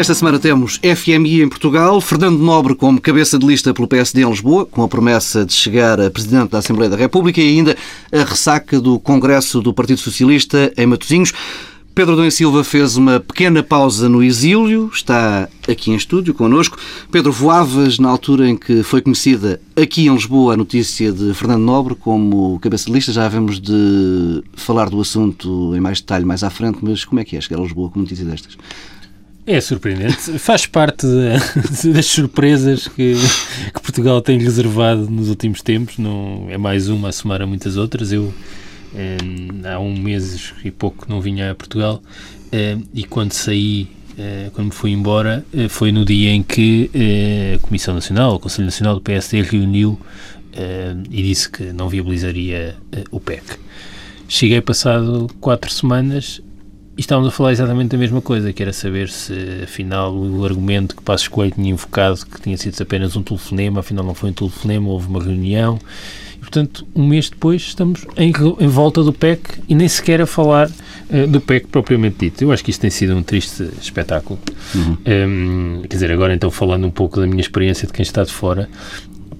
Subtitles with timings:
[0.00, 4.30] Esta semana temos FMI em Portugal, Fernando Nobre como cabeça de lista pelo PSD em
[4.30, 7.76] Lisboa, com a promessa de chegar a Presidente da Assembleia da República e ainda
[8.10, 11.34] a ressaca do Congresso do Partido Socialista em Matosinhos.
[11.94, 16.78] Pedro Dom Silva fez uma pequena pausa no exílio, está aqui em estúdio connosco.
[17.12, 21.60] Pedro, voavas na altura em que foi conhecida aqui em Lisboa a notícia de Fernando
[21.62, 23.12] Nobre como cabeça de lista.
[23.12, 27.24] Já havemos de falar do assunto em mais detalhe mais à frente, mas como é
[27.24, 28.56] que é chegar a Lisboa com notícias destas?
[29.50, 30.38] É surpreendente.
[30.38, 31.04] Faz parte
[31.92, 33.14] das surpresas que,
[33.74, 35.98] que, Portugal tem reservado nos últimos tempos.
[35.98, 38.12] Não é mais uma a somar a muitas outras.
[38.12, 38.32] Eu
[38.94, 39.16] eh,
[39.64, 42.00] há um mês e pouco não vinha a Portugal
[42.52, 46.88] eh, e quando saí eh, quando me fui embora, foi no dia em que
[47.56, 49.98] a Comissão Nacional, o Conselho Nacional do PSD, reuniu
[51.10, 52.76] e disse que não viabilizaria
[53.10, 53.42] o PEC.
[54.28, 56.40] Cheguei passado quatro semanas
[56.96, 59.32] e estávamos a falar exatamente da mesma coisa, que era saber se,
[59.64, 64.04] afinal, o argumento que Passos Coelho tinha invocado, que tinha sido apenas um telefonema, afinal
[64.04, 65.78] não foi um telefonema, houve uma reunião.
[66.34, 70.26] E, portanto, um mês depois estamos em, em volta do PEC e nem sequer a
[70.26, 72.42] falar uh, do PEC propriamente dito.
[72.42, 74.38] Eu acho que isto tem sido um triste espetáculo.
[74.74, 74.96] Uhum.
[75.06, 78.32] Um, quer dizer, agora então falando um pouco da minha experiência de quem está de
[78.32, 78.68] fora,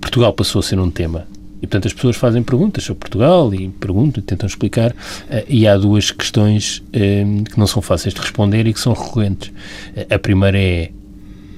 [0.00, 1.26] Portugal passou a ser um tema
[1.62, 4.90] e, portanto, as pessoas fazem perguntas sobre Portugal e perguntam e tentam explicar.
[4.90, 8.92] Uh, e há duas questões uh, que não são fáceis de responder e que são
[8.92, 9.48] recorrentes.
[9.48, 10.90] Uh, a primeira é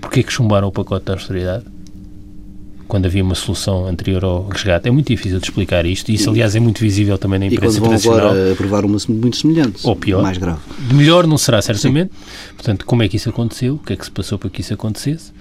[0.00, 1.64] porquê que chumbaram o pacote da austeridade?
[2.88, 4.86] Quando havia uma solução anterior ao resgate.
[4.86, 7.78] É muito difícil de explicar isto e isso, aliás, é muito visível também na imprensa
[7.78, 9.86] e quando vão agora aprovar uma muito semelhante.
[9.86, 10.22] Ou pior.
[10.22, 10.58] Mais grave.
[10.92, 12.12] Melhor não será, certamente.
[12.12, 12.54] Sim.
[12.54, 13.76] Portanto, como é que isso aconteceu?
[13.76, 15.32] O que é que se passou para que isso acontecesse?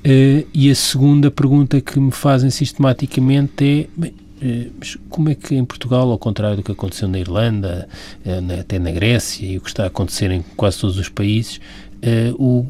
[0.00, 5.34] Uh, e a segunda pergunta que me fazem sistematicamente é: bem, uh, mas como é
[5.34, 7.86] que em Portugal, ao contrário do que aconteceu na Irlanda,
[8.24, 11.08] uh, na, até na Grécia e o que está a acontecer em quase todos os
[11.08, 11.60] países,
[12.38, 12.64] o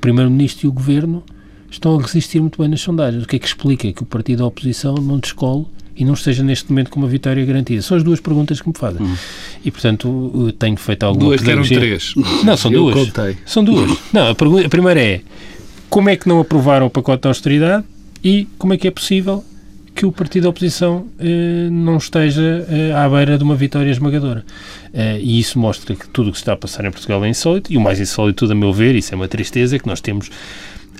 [0.00, 1.22] Primeiro-Ministro e o Governo
[1.70, 3.24] estão a resistir muito bem nas sondagens?
[3.24, 6.42] O que é que explica que o partido da oposição não descole e não esteja
[6.42, 7.82] neste momento com uma vitória garantida?
[7.82, 9.06] São as duas perguntas que me fazem.
[9.06, 9.14] Hum.
[9.62, 12.14] E, portanto, tenho feito alguma Duas que eram três.
[12.42, 12.94] Não, são Eu duas.
[12.94, 13.36] Contei.
[13.44, 13.90] São duas.
[14.10, 15.20] Não, a, pergunta, a primeira é
[15.92, 17.84] como é que não aprovaram o pacote de austeridade
[18.24, 19.44] e como é que é possível
[19.94, 24.42] que o partido da oposição eh, não esteja eh, à beira de uma vitória esmagadora.
[24.94, 27.70] Eh, e isso mostra que tudo o que está a passar em Portugal é insólito,
[27.70, 30.30] e o mais insólito, a meu ver, isso é uma tristeza, é que nós temos,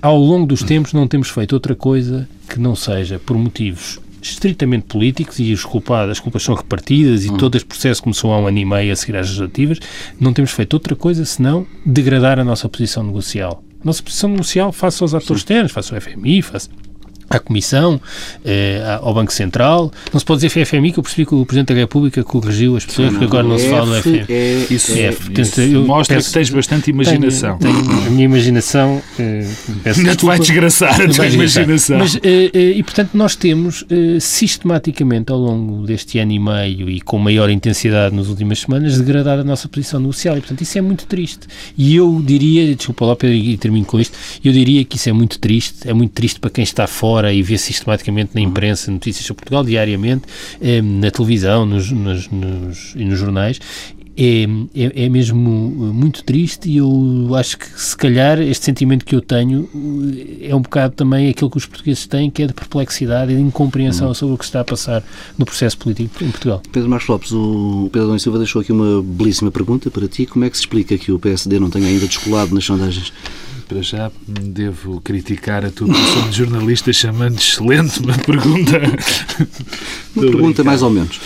[0.03, 4.85] ao longo dos tempos, não temos feito outra coisa que não seja por motivos estritamente
[4.85, 7.39] políticos e os culpados, as culpas são repartidas e hum.
[7.39, 9.79] todo este processo começou há um ano e meio a seguir às legislativas,
[10.21, 15.03] não temos feito outra coisa senão degradar a nossa posição negocial nossa posição negocial face
[15.03, 16.69] aos atores externos, face ao FMI, face
[17.37, 18.01] à Comissão,
[18.45, 19.93] eh, ao Banco Central.
[20.13, 22.85] Não se pode dizer FMI, que eu percebi que o Presidente da República corrigiu as
[22.85, 24.25] pessoas, porque agora não se fala do FMI.
[24.29, 27.59] É, isso, é, portanto, isso mostra penso, que tens bastante imaginação.
[27.59, 29.03] Tenho, tenho a minha imaginação.
[29.19, 29.47] Eh,
[29.85, 31.99] Ainda te vai desgraçar a tua imaginação.
[31.99, 36.91] Mas, eh, eh, e, portanto, nós temos eh, sistematicamente ao longo deste ano e meio
[36.91, 40.37] e com maior intensidade nas últimas semanas degradado a nossa posição negocial.
[40.37, 41.47] E, portanto, isso é muito triste.
[41.77, 45.13] E eu diria, desculpa lá, Pedro, e termino com isto, eu diria que isso é
[45.13, 45.89] muito triste.
[45.89, 49.43] É muito triste para quem está fora fora e vê sistematicamente na imprensa notícias sobre
[49.43, 50.25] Portugal diariamente,
[50.61, 53.61] eh, na televisão nos, nos, nos, e nos jornais,
[54.15, 54.43] é,
[54.75, 59.23] é, é, mesmo muito triste e eu acho que se calhar este sentimento que eu
[59.23, 59.67] tenho
[60.43, 63.37] eh, é um bocado também aquilo que os portugueses têm, que é de perplexidade e
[63.37, 64.15] de incompreensão uhum.
[64.15, 65.03] sobre o que está a passar
[65.39, 66.61] no processo político em Portugal.
[66.73, 70.27] Pedro Marcos Lopes, o Pedro Dom Silva deixou aqui uma belíssima pergunta para ti.
[70.27, 73.13] Como é que se explica que o PSD não tenha ainda descolado nas sondagens?
[73.73, 78.79] Para já devo criticar a tua posição de jornalista chamando excelente uma pergunta.
[80.15, 81.19] uma pergunta mais ou menos.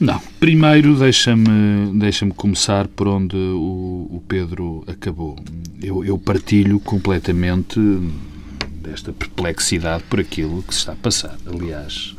[0.00, 0.20] Não.
[0.40, 5.36] Primeiro, deixa-me deixa começar por onde o, o Pedro acabou.
[5.82, 7.78] Eu, eu, partilho completamente
[8.82, 11.36] desta perplexidade por aquilo que se está a passar.
[11.46, 12.14] Aliás,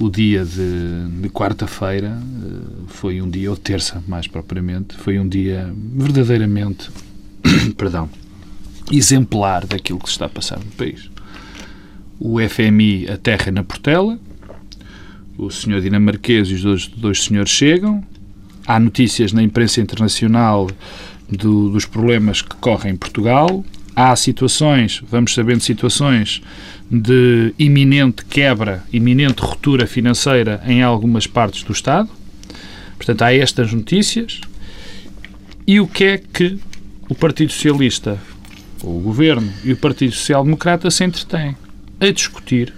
[0.00, 5.28] o dia de, de quarta-feira eh, foi um dia, ou terça mais propriamente, foi um
[5.28, 6.90] dia verdadeiramente,
[7.76, 8.08] perdão,
[8.92, 11.10] exemplar daquilo que se está a passar no país.
[12.18, 14.18] O FMI aterra na Portela,
[15.36, 18.02] o senhor dinamarquês e os dois, dois senhores chegam,
[18.66, 20.68] há notícias na imprensa internacional
[21.28, 26.42] do, dos problemas que correm em Portugal, há situações, vamos sabendo situações
[26.90, 32.08] de iminente quebra, iminente ruptura financeira em algumas partes do Estado.
[32.96, 34.40] Portanto, há estas notícias.
[35.66, 36.58] E o que é que
[37.08, 38.18] o Partido Socialista
[38.82, 41.56] o Governo e o Partido Social Democrata se entretêm
[42.00, 42.72] a discutir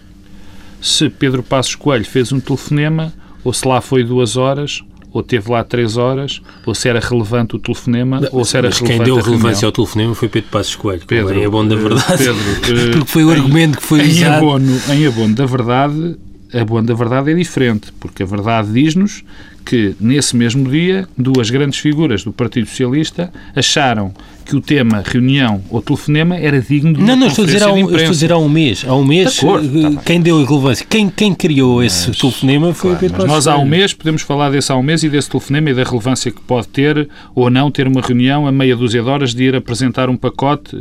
[0.81, 3.12] se Pedro Passos Coelho fez um telefonema
[3.43, 7.56] ou se lá foi duas horas ou teve lá três horas, ou se era relevante
[7.56, 10.50] o telefonema, não, ou se era mas relevante quem deu relevância ao telefonema foi Pedro
[10.50, 12.25] Passos Coelho, Pedro, em abono da eh, verdade.
[12.62, 14.37] Pedro, porque foi o argumento que foi em usado.
[14.37, 16.17] Abono, em abono da verdade,
[16.53, 19.25] abono da verdade é diferente, porque a verdade diz-nos
[19.69, 24.15] que, nesse mesmo dia, duas grandes figuras do Partido Socialista acharam
[24.47, 27.70] que o tema reunião ou telefonema era digno de Não, não, estou a, dizer há
[27.70, 28.82] um, estou a dizer há um mês.
[28.88, 32.73] Há um mês, acordo, eh, tá quem deu a relevância, quem, quem criou esse telefonema
[32.73, 35.03] foi Claro, o Pedro mas nós há um mês podemos falar desse há um mês
[35.03, 38.53] e desse telefonema e da relevância que pode ter ou não ter uma reunião a
[38.53, 40.75] meia dúzia de horas de ir apresentar um pacote,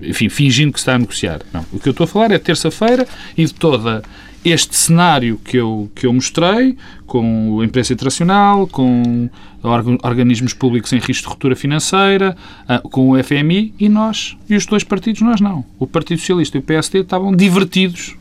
[0.00, 1.40] enfim, fingindo que se está a negociar.
[1.52, 1.64] Não.
[1.72, 3.04] O que eu estou a falar é terça-feira
[3.36, 4.04] e de toda
[4.44, 6.76] este cenário que eu, que eu mostrei,
[7.06, 9.28] com a imprensa internacional, com
[9.62, 12.36] orga- organismos públicos em risco de ruptura financeira,
[12.68, 15.64] ah, com o FMI e nós, e os dois partidos, nós não.
[15.78, 18.14] O Partido Socialista e o PSD estavam divertidos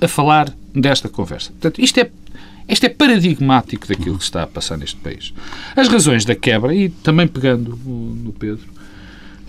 [0.00, 1.50] a falar desta conversa.
[1.50, 2.10] Portanto, isto é,
[2.68, 5.32] isto é paradigmático daquilo que está a passar neste país.
[5.76, 8.64] As razões da quebra, e também pegando no Pedro,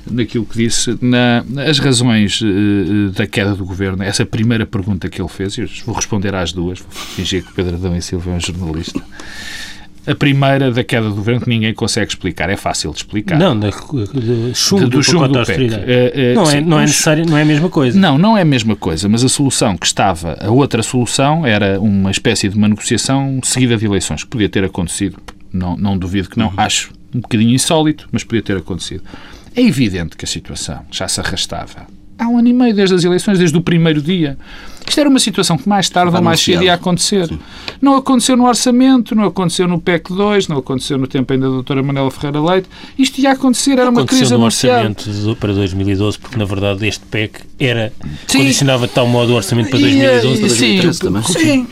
[0.10, 5.22] naquilo que disse, na, as razões eh, da queda do governo, essa primeira pergunta que
[5.22, 8.02] ele fez, e eu vou responder às duas, vou fingir que o Pedro Adão e
[8.02, 9.02] Silva é um jornalista.
[10.08, 13.38] A primeira da queda do governo que ninguém consegue explicar, é fácil de explicar.
[13.38, 15.74] Não, da, da chumbo Do do, chumbo do PEC.
[15.74, 18.00] Eh, eh, não, é, não é necessário, não é a mesma coisa.
[18.00, 21.80] Não, não é a mesma coisa, mas a solução que estava, a outra solução, era
[21.80, 25.18] uma espécie de uma negociação seguida de eleições, que podia ter acontecido.
[25.54, 26.54] Não, não duvido que não.
[26.58, 29.04] Acho um bocadinho insólito, mas podia ter acontecido.
[29.60, 31.86] É evidente que a situação já se arrastava.
[32.20, 34.38] Há um ano e meio desde as eleições, desde o primeiro dia.
[34.88, 37.30] Isto era uma situação que mais tarde ou mais cedo ia acontecer.
[37.80, 41.54] Não aconteceu no orçamento, não aconteceu no PEC 2, não aconteceu no tempo ainda da
[41.54, 42.68] doutora Manuela Ferreira Leite.
[42.98, 44.88] Isto ia acontecer, era uma crise no anunciada.
[44.90, 47.94] orçamento para 2012, porque na verdade este PEC era,
[48.28, 48.40] Sim.
[48.40, 51.24] condicionava de tal modo o orçamento para E, eh, 2012 e, sim, 2013 também.
[51.24, 51.68] sim,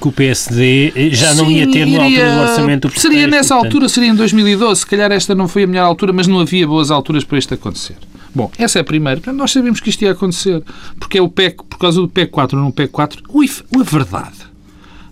[0.00, 3.66] que o PSD já não Sim, ia ter na altura do orçamento Seria nessa portanto,
[3.66, 4.80] altura, seria em 2012.
[4.80, 7.52] Se calhar esta não foi a melhor altura, mas não havia boas alturas para isto
[7.52, 7.96] acontecer.
[8.34, 9.32] Bom, essa é a primeira.
[9.32, 10.62] Nós sabíamos que isto ia acontecer.
[10.98, 13.22] Porque é o PEC, por causa do PEC 4 ou não PEC 4.
[13.28, 13.48] Ui,
[13.78, 14.36] a verdade.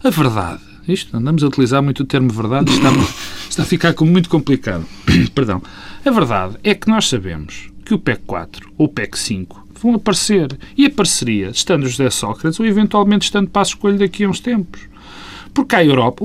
[0.03, 0.61] A verdade.
[0.89, 2.71] Isto, andamos a utilizar muito o termo verdade.
[2.73, 2.89] Está,
[3.49, 4.85] está a ficar muito complicado.
[5.35, 5.63] Perdão.
[6.05, 9.95] A verdade é que nós sabemos que o PEC 4 ou o PEC 5 vão
[9.95, 10.59] aparecer.
[10.77, 14.81] E apareceria estando José Sócrates ou eventualmente estando Passos Coelho daqui a uns tempos.
[15.53, 16.25] Porque a Europa.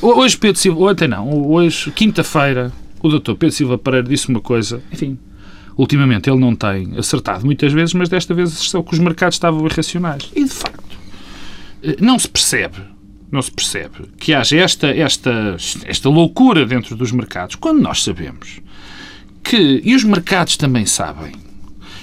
[0.00, 0.90] Hoje, Pedro Silva.
[0.92, 1.48] Ontem não.
[1.48, 2.72] Hoje, quinta-feira,
[3.02, 4.82] o doutor Pedro Silva Pereira disse uma coisa.
[4.92, 5.18] Enfim.
[5.80, 9.64] Ultimamente ele não tem acertado muitas vezes, mas desta vez acertou que os mercados estavam
[9.66, 10.30] irracionais.
[10.36, 10.98] E de facto,
[11.82, 12.76] eh, não se percebe,
[13.32, 15.56] não se percebe que haja esta, esta,
[15.86, 18.60] esta loucura dentro dos mercados, quando nós sabemos
[19.42, 21.32] que, e os mercados também sabem,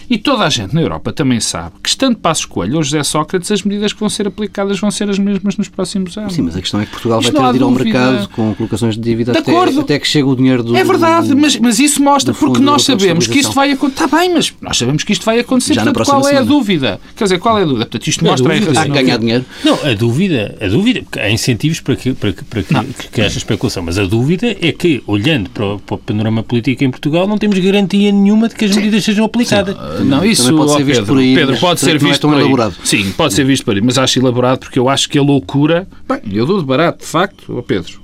[0.09, 3.51] e toda a gente na Europa também sabe que, estando Passos Coelho ou José Sócrates,
[3.51, 6.33] as medidas que vão ser aplicadas vão ser as mesmas nos próximos anos.
[6.33, 8.53] Sim, mas a questão é que Portugal Isto vai ter de ir ao mercado com
[8.55, 9.81] colocações de dívida De até, acordo.
[9.81, 10.75] até que chegue o dinheiro do.
[10.75, 14.03] É verdade, mas, mas isso mostra, do porque nós sabemos que isto vai acontecer.
[14.05, 15.73] Está bem, mas nós sabemos que isto vai acontecer.
[15.73, 16.45] Já Portanto, qual é a semana.
[16.45, 16.99] dúvida?
[17.15, 17.85] Quer dizer, qual é a dúvida?
[17.85, 19.05] Portanto, isto A mostra a dúvida- Há que irracionalidade.
[19.05, 19.45] ganhar dinheiro.
[19.63, 23.07] Não, a dúvida, a dúvida, porque há incentivos para que, para que, para que, que,
[23.09, 26.83] que haja especulação, mas a dúvida é que, olhando para o, para o panorama político
[26.83, 29.75] em Portugal, não temos garantia nenhuma de que as medidas sejam aplicadas.
[30.03, 32.35] Não, isso pode ser visto Pedro, por aí, Pedro, mas pode ser visto tão por
[32.37, 32.41] aí.
[32.41, 32.75] elaborado.
[32.83, 35.87] Sim, pode ser visto por aí, mas acho elaborado porque eu acho que a loucura.
[36.07, 38.01] Bem, eu dou de barato, de facto, Pedro.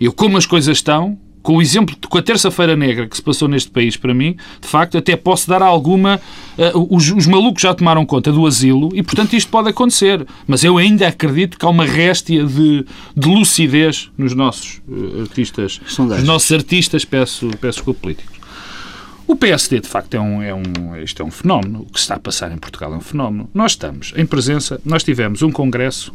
[0.00, 3.48] Eu, como as coisas estão, com o exemplo, com a terça-feira negra que se passou
[3.48, 6.20] neste país para mim, de facto, até posso dar alguma.
[6.56, 10.26] eh, os, os malucos já tomaram conta do asilo e, portanto, isto pode acontecer.
[10.46, 12.84] Mas eu ainda acredito que há uma réstia de,
[13.16, 16.26] de lucidez nos nossos eh, artistas, Sondagens.
[16.26, 18.39] nos nossos artistas, peço, peço desculpa, políticos.
[19.30, 21.82] O PSD, de facto, é um, é um, isto é um fenómeno.
[21.82, 23.48] O que se está a passar em Portugal é um fenómeno.
[23.54, 26.12] Nós estamos em presença, nós tivemos um congresso,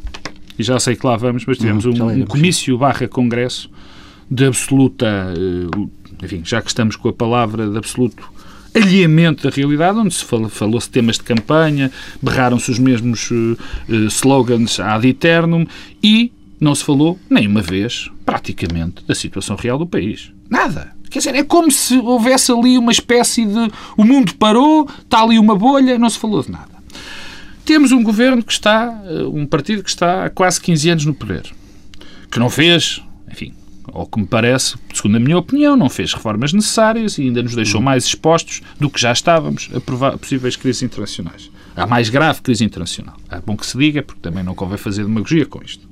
[0.60, 3.70] e já sei que lá vamos, mas tivemos Hum, um, um comício barra congresso
[4.30, 8.22] de absoluta, eh, enfim, já que estamos com a palavra de absoluto
[8.76, 11.90] alheamento da realidade, onde se falou- falou-se temas de campanha,
[12.22, 15.66] berraram-se os mesmos eh, slogans ad eternum
[16.04, 20.34] e não se falou nenhuma vez, praticamente, da situação real do país.
[20.50, 20.95] Nada.
[21.16, 23.72] Quer dizer, é como se houvesse ali uma espécie de.
[23.96, 26.68] O mundo parou, está ali uma bolha, não se falou de nada.
[27.64, 31.14] Temos um governo que está, eh, um partido que está há quase 15 anos no
[31.14, 31.44] poder,
[32.30, 33.54] que não fez, enfim,
[33.94, 37.56] ou que me parece, segundo a minha opinião, não fez reformas necessárias e ainda nos
[37.56, 41.50] deixou mais expostos do que já estávamos a prova- possíveis crises internacionais.
[41.78, 43.16] A mais grave crise internacional.
[43.32, 45.88] É bom que se diga, porque também não convém fazer demagogia com isto.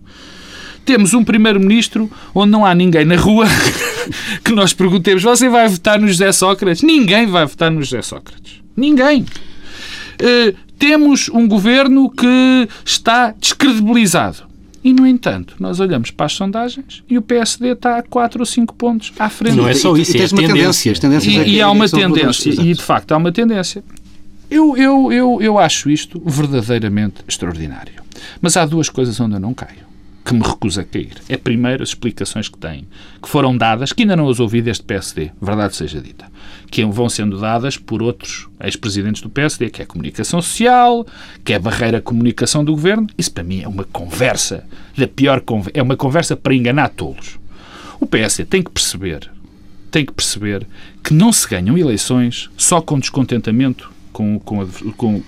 [0.85, 3.45] Temos um primeiro-ministro onde não há ninguém na rua
[4.43, 6.81] que nós perguntemos: você vai votar no José Sócrates?
[6.81, 8.61] Ninguém vai votar no José Sócrates.
[8.75, 9.25] Ninguém.
[10.19, 14.51] Eh, temos um governo que está descredibilizado.
[14.83, 18.45] E, no entanto, nós olhamos para as sondagens e o PSD está a 4 ou
[18.45, 19.55] 5 pontos à frente.
[19.55, 20.93] Não é só isso, e, é tens uma tendência.
[20.95, 21.29] tendência.
[21.29, 23.81] E, e há uma tendência, e de facto há uma tendência.
[24.51, 28.03] Eu, eu, eu, eu acho isto verdadeiramente extraordinário.
[28.41, 29.85] Mas há duas coisas onde eu não caio,
[30.23, 31.15] que me recuso a cair.
[31.27, 32.87] É primeiro as explicações que têm,
[33.21, 36.25] que foram dadas, que ainda não as ouvi deste PSD, verdade seja dita,
[36.71, 41.05] que vão sendo dadas por outros ex-presidentes do PSD, que é a comunicação social,
[41.43, 43.07] que é a barreira à comunicação do governo.
[43.17, 44.63] Isso para mim é uma conversa,
[44.97, 47.37] da pior conversa, é uma conversa para enganar tolos.
[47.99, 49.29] O PSD tem que perceber,
[49.91, 50.65] tem que perceber
[51.03, 54.65] que não se ganham eleições só com descontentamento com, com,
[54.95, 55.23] com,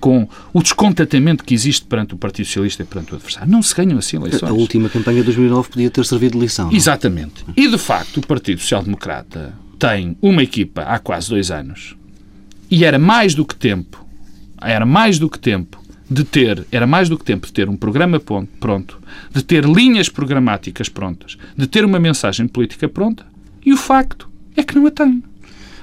[0.00, 3.50] com, o descontentamento que existe perante o Partido Socialista e perante o adversário.
[3.50, 4.50] Não se ganham assim eleições.
[4.50, 6.66] A última campanha de 2009 podia ter servido de lição.
[6.66, 6.74] Não?
[6.74, 7.44] Exatamente.
[7.56, 11.96] E, de facto, o Partido Social Democrata tem uma equipa há quase dois anos
[12.70, 14.04] e era mais do que tempo,
[14.60, 17.76] era mais do que tempo de ter, era mais do que tempo de ter um
[17.76, 18.20] programa
[18.58, 18.98] pronto,
[19.32, 23.24] de ter linhas programáticas prontas, de ter uma mensagem política pronta,
[23.64, 25.22] e o facto é que não a tem.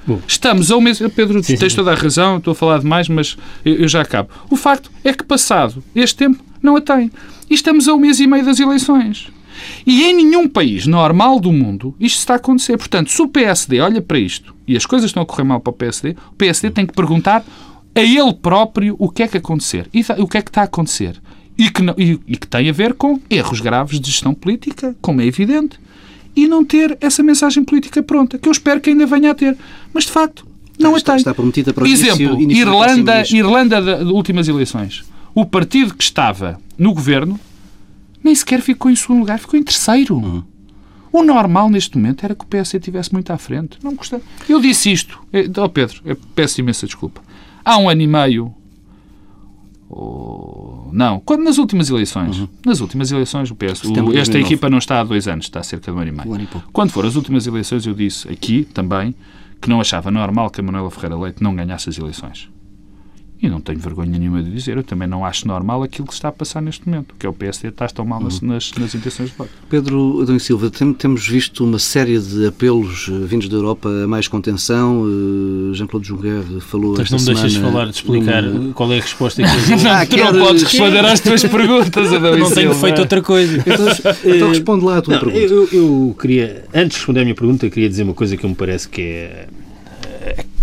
[0.08, 0.20] Bom.
[0.26, 1.10] Estamos ao mesmo.
[1.10, 1.76] Pedro, sim, tens sim.
[1.76, 4.30] toda a razão, estou a falar demais, mas eu, já acabo.
[4.48, 7.12] O facto é que, passado este tempo, não a tem.
[7.50, 9.30] E estamos a um mês e meio das eleições.
[9.86, 12.78] E em nenhum país normal do mundo isto está a acontecer.
[12.78, 15.72] Portanto, se o PSD olha para isto e as coisas estão a correr mal para
[15.72, 17.44] o PSD, o PSD tem que perguntar
[17.94, 19.90] a ele próprio o que é que acontecer.
[19.92, 21.20] E o que é que está a acontecer.
[21.58, 24.96] E que, não, e, e que tem a ver com erros graves de gestão política,
[25.02, 25.78] como é evidente
[26.38, 29.56] e não ter essa mensagem política pronta, que eu espero que ainda venha a ter.
[29.92, 30.46] Mas, de facto,
[30.78, 31.20] não está, a tem.
[31.22, 35.04] Está prometida para o Exemplo, início, início Irlanda, Irlanda de, de últimas eleições.
[35.34, 37.40] O partido que estava no governo
[38.22, 40.14] nem sequer ficou em segundo lugar, ficou em terceiro.
[40.14, 40.44] Uhum.
[41.10, 43.78] O normal neste momento era que o PS estivesse muito à frente.
[43.82, 44.20] Não gostei.
[44.48, 45.20] Eu disse isto.
[45.60, 46.02] Oh Pedro,
[46.36, 47.20] peço imensa desculpa.
[47.64, 48.54] Há um ano e meio
[49.90, 50.57] ou...
[50.92, 52.48] Não, quando nas últimas eleições, uhum.
[52.64, 55.62] nas últimas eleições, o PS, o, esta equipa não está há dois anos, está há
[55.62, 56.28] cerca de um ano e meio.
[56.28, 59.14] Um ano e quando foram as últimas eleições, eu disse aqui também
[59.60, 62.48] que não achava normal que a Manuela Ferreira Leite não ganhasse as eleições.
[63.40, 66.28] E não tenho vergonha nenhuma de dizer, eu também não acho normal aquilo que está
[66.28, 68.48] a passar neste momento, que é o PSD está tão mal nas, uhum.
[68.48, 69.50] nas, nas intenções de voto.
[69.70, 74.08] Pedro Adão Silva, tem, temos visto uma série de apelos eh, vindos da Europa a
[74.08, 75.02] mais contenção.
[75.02, 77.42] Uh, Jean-Claude Juncker falou esta não semana...
[77.42, 78.74] deixas falar de explicar numa...
[78.74, 82.36] qual é a resposta que eu não, tu não podes responder às tuas perguntas, Adão
[82.36, 83.58] Não tenho feito outra coisa.
[83.68, 85.54] Então, então responde lá a tua não, pergunta.
[85.54, 88.54] Eu, eu queria, antes de responder a minha pergunta, queria dizer uma coisa que me
[88.54, 89.46] parece que é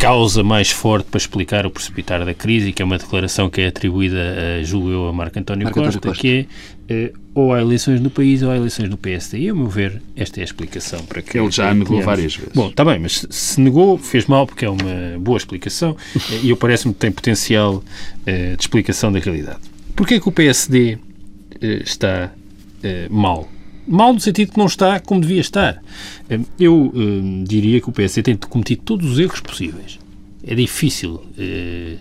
[0.05, 3.67] causa mais forte para explicar o precipitar da crise, que é uma declaração que é
[3.67, 4.19] atribuída,
[4.59, 6.47] a, julgo eu, a Marco António, Marco Costa, Costa, que
[6.87, 9.39] é uh, ou há eleições no país ou há eleições no PSD.
[9.39, 11.39] E, a meu ver, esta é a explicação para que...
[11.39, 12.53] Ele já negou várias vezes.
[12.53, 15.97] Bom, está bem, mas se negou, fez mal, porque é uma boa explicação
[16.43, 19.59] e eu parece-me que tem potencial uh, de explicação da realidade.
[19.95, 22.31] Porquê que o PSD uh, está
[23.09, 23.49] mal?
[23.87, 25.81] Mal no sentido que não está como devia estar.
[26.59, 29.99] Eu uh, diria que o PSD tem cometido todos os erros possíveis.
[30.43, 31.15] É difícil.
[31.37, 31.97] Uh,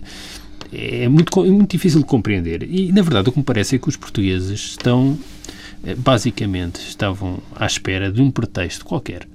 [0.71, 2.63] é muito, é muito difícil de compreender.
[2.63, 5.17] E, na verdade, o que me parece é que os portugueses estão,
[5.85, 9.25] eh, basicamente, estavam à espera de um pretexto qualquer.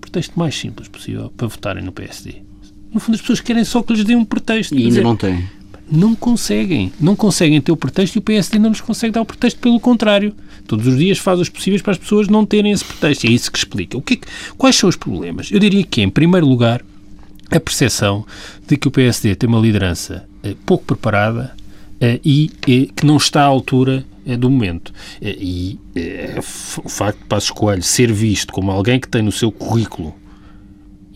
[0.00, 2.36] Pretexto mais simples possível para votarem no PSD.
[2.94, 4.74] No fundo, as pessoas querem só que lhes dê um pretexto.
[4.74, 5.46] E ainda dizer, não têm
[5.90, 6.92] não conseguem.
[7.00, 9.78] Não conseguem ter o pretexto e o PSD não nos consegue dar o pretexto, pelo
[9.78, 10.34] contrário.
[10.66, 13.26] Todos os dias faz os possíveis para as pessoas não terem esse pretexto.
[13.26, 13.96] É isso que explica.
[13.96, 15.50] O que, é que quais são os problemas?
[15.50, 16.82] Eu diria que, em primeiro lugar,
[17.50, 18.26] a percepção
[18.66, 21.54] de que o PSD tem uma liderança eh, pouco preparada
[22.00, 24.04] eh, e eh, que não está à altura
[24.40, 24.92] do momento.
[25.22, 25.78] E
[26.84, 30.12] o facto de Passos Coelho ser visto como alguém que tem no seu currículo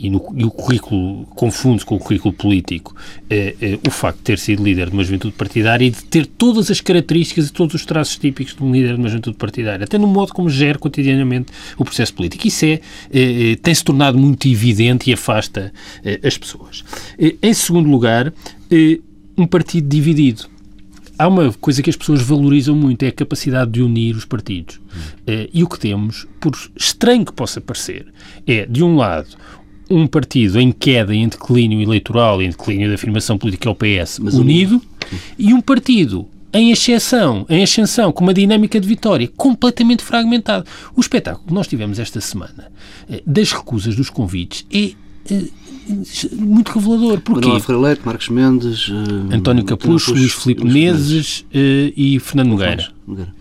[0.00, 2.96] e, no, e o currículo confunde-se com o currículo político,
[3.28, 6.70] é, o facto de ter sido líder de uma juventude partidária e de ter todas
[6.70, 9.98] as características e todos os traços típicos de um líder de uma juventude partidária, até
[9.98, 12.46] no modo como gera cotidianamente o processo político.
[12.46, 12.80] Isso é,
[13.12, 15.70] é tem-se tornado muito evidente e afasta
[16.24, 16.82] as pessoas.
[17.42, 18.32] Em segundo lugar,
[19.36, 20.48] um partido dividido
[21.20, 24.80] há uma coisa que as pessoas valorizam muito, é a capacidade de unir os partidos.
[24.90, 25.46] Hum.
[25.52, 28.06] e o que temos, por estranho que possa parecer,
[28.46, 29.28] é, de um lado,
[29.90, 34.20] um partido em queda, em declínio eleitoral, em declínio da afirmação política é o PS,
[34.20, 34.80] Mas unido,
[35.36, 40.64] e um partido em exceção, em ascensão, com uma dinâmica de vitória completamente fragmentado.
[40.96, 42.70] O espetáculo que nós tivemos esta semana
[43.08, 44.92] eh, das recusas dos convites é,
[45.32, 45.44] é
[46.32, 47.20] muito revelador.
[47.20, 47.48] Porquê?
[47.48, 52.88] Manuel Marcos Mendes, uh, António Capucho, Luís Filipe Menezes uh, e Fernando Nogueira.
[53.06, 53.39] Nogueira.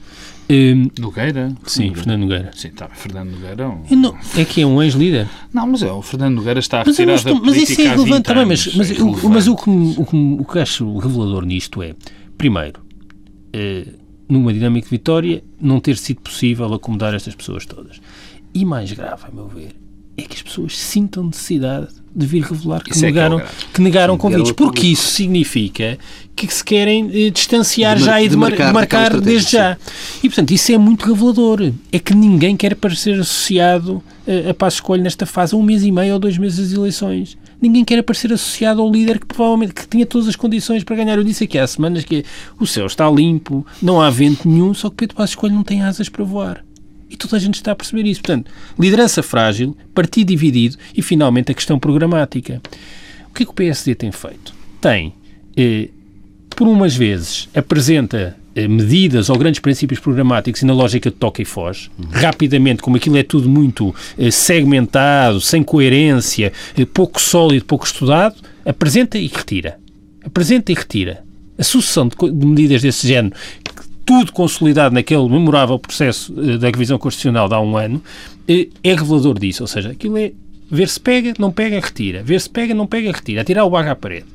[0.51, 1.55] Um, Nogueira?
[1.65, 1.95] Sim, Nogueira.
[2.01, 2.51] Fernando Nogueira.
[2.55, 2.87] Sim, está.
[2.89, 3.95] Fernando Nogueira é um...
[3.95, 5.27] Não, é que é um ex-líder.
[5.53, 8.23] Não, mas é, o Fernando Nogueira está a retirar mas, da mas isso é relevante
[8.23, 11.83] também, mas, mas, é o, mas o, que, o, que, o que acho revelador nisto
[11.83, 11.93] é,
[12.35, 18.01] primeiro, uh, numa dinâmica de vitória, não ter sido possível acomodar estas pessoas todas.
[18.51, 19.75] E mais grave, a meu ver,
[20.17, 23.81] é que as pessoas sintam necessidade de vir revelar que negaram, é que, é que
[23.81, 25.97] negaram convites, porque isso significa
[26.35, 29.77] que se querem eh, distanciar de já e de, mar, de marcar desde já.
[30.23, 31.71] E, portanto, isso é muito revelador.
[31.91, 35.91] É que ninguém quer parecer associado a, a Passo Escolho nesta fase, um mês e
[35.91, 37.37] meio ou dois meses das eleições.
[37.61, 41.17] Ninguém quer aparecer associado ao líder que provavelmente que tinha todas as condições para ganhar.
[41.17, 42.23] Eu disse aqui há semanas que
[42.57, 45.81] o céu está limpo, não há vento nenhum, só que Pedro Passos Coelho não tem
[45.81, 46.63] asas para voar.
[47.09, 48.21] E toda a gente está a perceber isso.
[48.21, 52.61] Portanto, liderança frágil, partido dividido e, finalmente, a questão programática.
[53.29, 54.53] O que é que o PSD tem feito?
[54.79, 55.13] Tem,
[55.57, 55.89] eh,
[56.49, 61.41] por umas vezes, apresenta eh, medidas ou grandes princípios programáticos e na lógica de toca
[61.41, 62.09] e foge, uhum.
[62.11, 68.35] rapidamente, como aquilo é tudo muito eh, segmentado, sem coerência, eh, pouco sólido, pouco estudado,
[68.65, 69.79] apresenta e retira.
[70.23, 71.23] Apresenta e retira.
[71.57, 73.35] A sucessão de, de medidas desse género
[74.09, 78.01] tudo consolidado naquele memorável processo eh, da revisão constitucional de há um ano,
[78.47, 79.61] eh, é revelador disso.
[79.61, 80.31] Ou seja, aquilo é
[80.67, 82.23] ver se pega, não pega, retira.
[82.23, 83.41] Ver se pega, não pega, retira.
[83.41, 84.25] Atirar o barro à parede.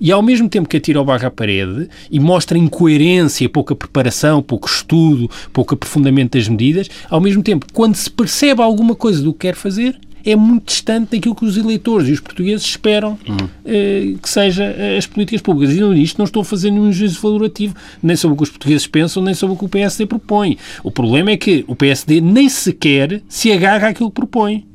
[0.00, 4.42] E ao mesmo tempo que atira o barro à parede e mostra incoerência, pouca preparação,
[4.42, 9.32] pouco estudo, pouco aprofundamento das medidas, ao mesmo tempo, quando se percebe alguma coisa do
[9.32, 13.48] que quer fazer, é muito distante daquilo que os eleitores e os portugueses esperam uhum.
[13.64, 15.74] eh, que seja eh, as políticas públicas.
[15.74, 18.86] E nisto não estou a fazer nenhum juízo valorativo, nem sobre o que os portugueses
[18.88, 20.58] pensam, nem sobre o que o PSD propõe.
[20.82, 24.66] O problema é que o PSD nem sequer se agarra àquilo que propõe.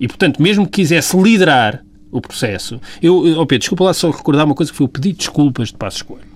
[0.00, 2.80] E, portanto, mesmo que quisesse liderar o processo...
[3.02, 5.68] Eu, oh Pedro, desculpa lá só recordar uma coisa que foi o pedido de desculpas
[5.68, 6.26] de Passos Coelho.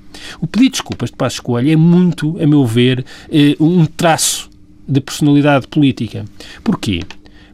[0.41, 4.51] O pedido de desculpas de Passos Coelho é muito, a meu ver, eh, um traço
[4.87, 6.25] de personalidade política.
[6.65, 7.01] Porquê?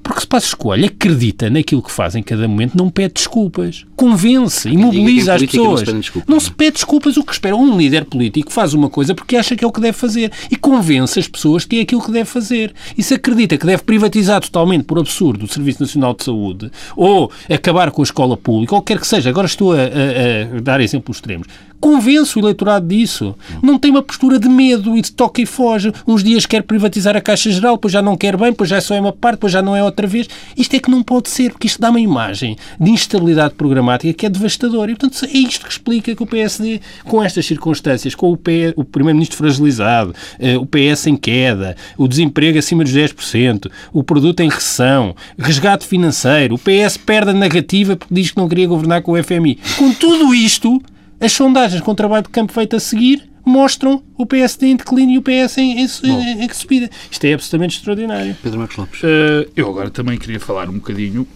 [0.06, 3.84] Porque se Passos Coelho acredita naquilo que faz em cada momento, não pede desculpas.
[3.96, 5.82] Convence, imobiliza as pessoas.
[5.82, 7.16] Não se, não se pede desculpas.
[7.16, 9.80] O que espera um líder político faz uma coisa porque acha que é o que
[9.80, 12.72] deve fazer e convence as pessoas que é aquilo que deve fazer.
[12.96, 17.30] E se acredita que deve privatizar totalmente, por absurdo, o Serviço Nacional de Saúde ou
[17.50, 20.80] acabar com a escola pública, ou quer que seja, agora estou a, a, a dar
[20.80, 21.46] exemplos extremos,
[21.80, 23.34] convence o eleitorado disso.
[23.62, 25.92] Não tem uma postura de medo e de toque e foge.
[26.06, 28.94] Uns dias quer privatizar a Caixa Geral, depois já não quer bem, depois já só
[28.94, 30.28] é uma parte, depois já não é outra vez.
[30.56, 34.26] Isto é que não pode ser, porque isto dá uma imagem de instabilidade programática que
[34.26, 34.90] é devastadora.
[34.90, 38.38] E, portanto, é isto que explica que o PSD, com estas circunstâncias, com o,
[38.76, 44.40] o Primeiro-Ministro fragilizado, eh, o PS em queda, o desemprego acima dos 10%, o produto
[44.40, 49.02] em recessão, resgate financeiro, o PS perde a narrativa porque diz que não queria governar
[49.02, 49.58] com o FMI.
[49.76, 50.80] Com tudo isto,
[51.20, 55.14] as sondagens com o trabalho de campo feito a seguir mostram o PSD em declínio
[55.14, 56.90] e o PS em, em, em, em subida.
[57.08, 58.36] Isto é absolutamente extraordinário.
[58.42, 59.02] Pedro Marcos Lopes.
[59.02, 61.26] Uh, eu agora também queria falar um bocadinho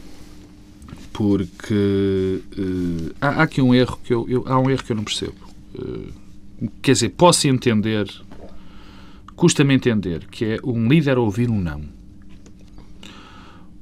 [1.13, 4.97] porque uh, há, há, aqui um erro que eu, eu, há um erro que eu
[4.97, 5.37] não percebo.
[5.75, 6.13] Uh,
[6.83, 8.11] quer dizer, posso entender,
[9.37, 11.83] custa-me entender que é um líder ouvir um não.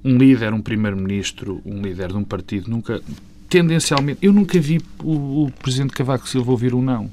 [0.05, 3.01] Um líder, um primeiro-ministro, um líder de um partido nunca
[3.49, 7.11] tendencialmente, eu nunca vi o, o Presidente Cavaco Silva ouvir um não.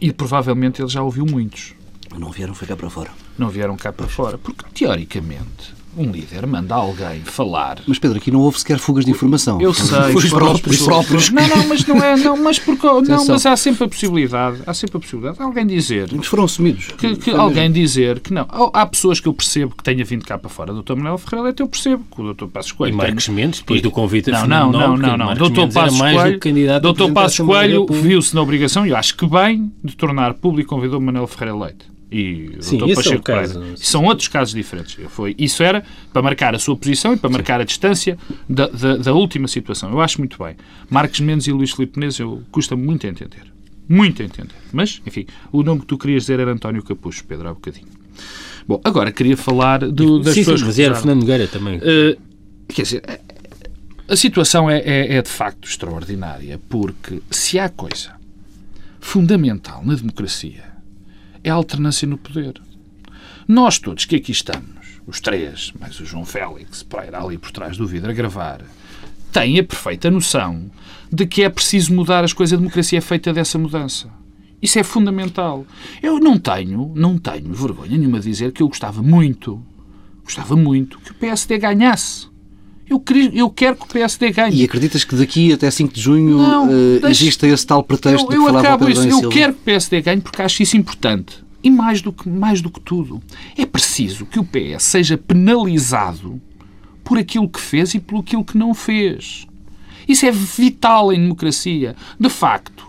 [0.00, 1.74] E provavelmente ele já ouviu muitos.
[2.18, 3.10] Não vieram foi cá para fora.
[3.38, 4.38] Não vieram cá para fora.
[4.38, 7.78] Porque, teoricamente, um líder manda alguém falar.
[7.86, 9.60] Mas Pedro, aqui não houve sequer fugas de informação.
[9.60, 11.30] Eu sei, os próprios, próprios.
[11.30, 14.74] Não, não, mas não é, não, mas porque não, mas há sempre a possibilidade, há
[14.74, 16.08] sempre a possibilidade de alguém dizer.
[16.12, 16.88] Mas foram assumidos.
[16.98, 18.46] Que, que alguém dizer que não.
[18.72, 20.72] Há pessoas que eu percebo que tenha vindo cá para fora.
[20.72, 20.94] O Dr.
[20.96, 22.46] Manuel Ferreira Leite eu percebo que o Dr.
[22.46, 22.94] Passos Coelho.
[22.94, 25.34] E Marcos Mendes, depois do convite a Não, não, não, não.
[25.34, 25.72] Dr.
[25.72, 26.38] Passos Coelho,
[26.80, 27.12] Dr.
[27.12, 31.26] Passos Coelho viu-se na obrigação, e eu acho que bem, de tornar público convidou Manuel
[31.26, 32.94] Ferreira Leite e Sim, Dr.
[32.94, 33.62] Pacheco é caso.
[33.76, 34.96] São outros casos diferentes.
[35.08, 38.16] Foi, isso era para marcar a sua posição e para marcar a distância
[38.48, 39.90] da, da, da, última situação.
[39.90, 40.56] Eu acho muito bem.
[40.88, 43.52] Marcos Mendes e Luís Filipe Menezes eu custa muito a entender.
[43.88, 44.54] Muito a entender.
[44.72, 47.88] Mas, enfim, o nome que tu querias dizer era António Capucho, Pedro, há bocadinho.
[48.68, 51.78] Bom, agora queria falar do, das sim, pessoas sim, mas era Fernando Nogueira também.
[51.78, 52.16] Uh,
[52.68, 53.02] quer dizer,
[54.08, 58.14] a situação é, é, é de facto extraordinária, porque se há coisa
[59.00, 60.75] fundamental na democracia
[61.46, 62.60] é a alternância no poder.
[63.46, 67.76] Nós todos que aqui estamos, os três, mais o João Félix, para ali por trás
[67.76, 68.62] do vidro a gravar,
[69.32, 70.68] têm a perfeita noção
[71.10, 72.54] de que é preciso mudar as coisas.
[72.54, 74.10] A democracia é feita dessa mudança.
[74.60, 75.64] Isso é fundamental.
[76.02, 79.64] Eu não tenho, não tenho vergonha nenhuma de dizer que eu gostava muito,
[80.24, 82.26] gostava muito que o PSD ganhasse.
[82.88, 84.60] Eu, queria, eu quero que o PSD ganhe.
[84.60, 88.32] E acreditas que daqui até 5 de junho não, uh, deixa, exista esse tal pretexto
[88.32, 89.08] eu, de que acabo isso.
[89.08, 91.44] Eu quero que o PSD ganhe porque acho isso importante.
[91.62, 93.20] E mais do, que, mais do que tudo,
[93.58, 96.40] é preciso que o PS seja penalizado
[97.02, 99.46] por aquilo que fez e por aquilo que não fez.
[100.06, 101.96] Isso é vital em democracia.
[102.20, 102.86] De facto,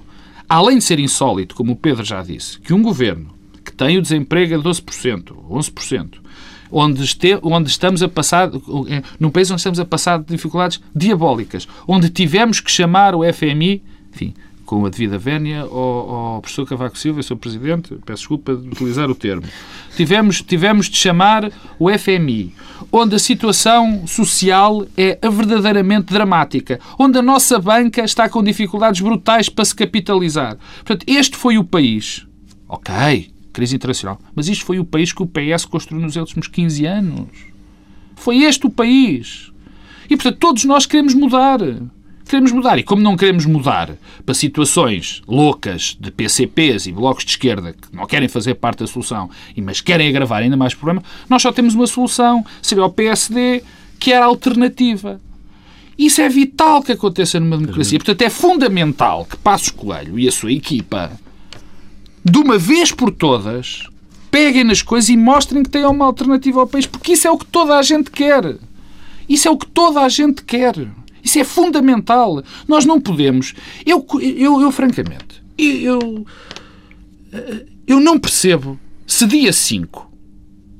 [0.47, 3.33] além de ser insólito, como o Pedro já disse, que um governo
[3.65, 6.13] que tem o desemprego a 12%, 11%,
[6.71, 8.49] onde, este, onde estamos a passar,
[9.19, 13.81] num país onde estamos a passar dificuldades diabólicas, onde tivemos que chamar o FMI,
[14.13, 14.33] enfim,
[14.67, 19.09] com a devida vénia ao, ao professor Cavaco Silva, seu presidente, peço desculpa de utilizar
[19.09, 19.43] o termo,
[19.95, 21.49] tivemos, tivemos de chamar
[21.79, 22.53] o FMI,
[22.91, 29.47] onde a situação social é verdadeiramente dramática, onde a nossa banca está com dificuldades brutais
[29.47, 30.57] para se capitalizar.
[30.77, 32.27] Portanto, este foi o país.
[32.67, 32.93] Ok,
[33.57, 34.19] crise internacional.
[34.35, 37.27] Mas isto foi o país que o PS construiu nos últimos 15 anos.
[38.15, 39.51] Foi este o país.
[40.07, 41.59] E, portanto, todos nós queremos mudar.
[42.29, 42.77] Queremos mudar.
[42.77, 47.95] E como não queremos mudar para situações loucas de PCPs e blocos de esquerda que
[47.95, 51.51] não querem fazer parte da solução, mas querem agravar ainda mais o problema, nós só
[51.51, 52.45] temos uma solução.
[52.61, 53.63] Seria o PSD,
[53.99, 55.19] que era a alternativa.
[55.97, 57.97] Isso é vital que aconteça numa democracia.
[57.97, 61.11] Portanto, é fundamental que Passos Coelho e a sua equipa
[62.29, 63.87] de uma vez por todas,
[64.29, 67.37] peguem nas coisas e mostrem que têm uma alternativa ao país, porque isso é o
[67.37, 68.57] que toda a gente quer.
[69.27, 70.75] Isso é o que toda a gente quer.
[71.23, 72.43] Isso é fundamental.
[72.67, 73.53] Nós não podemos.
[73.85, 76.25] Eu, eu, eu francamente, eu,
[77.85, 80.07] eu não percebo se dia 5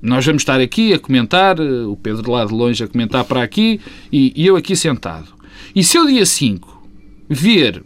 [0.01, 3.81] nós vamos estar aqui a comentar, o Pedro lá de longe a comentar para aqui
[4.11, 5.27] e, e eu aqui sentado.
[5.75, 6.87] E se eu dia 5
[7.27, 7.83] ver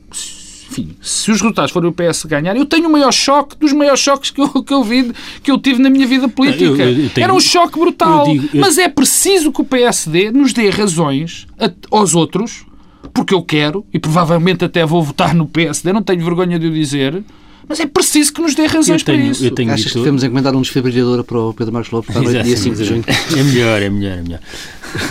[0.71, 3.99] enfim, se os resultados forem o PS ganhar, eu tenho o maior choque dos maiores
[3.99, 5.11] choques que eu, que eu, vi,
[5.43, 6.63] que eu tive na minha vida política.
[6.63, 8.25] Eu, eu, tenho, Era um choque brutal.
[8.25, 12.65] Digo, Mas é preciso que o PSD nos dê razões a, aos outros,
[13.13, 16.71] porque eu quero, e provavelmente até vou votar no PSD, não tenho vergonha de o
[16.71, 17.21] dizer,
[17.67, 19.43] mas é preciso que nos dê razões tenho, para isso.
[19.43, 19.93] Eu tenho Achas dito...
[19.93, 22.85] que devemos encomendar um desfibrilhador para o Pedro Marcos Lopes para o dia 5 de
[22.85, 23.03] junho?
[23.07, 24.39] É melhor, é melhor, é melhor.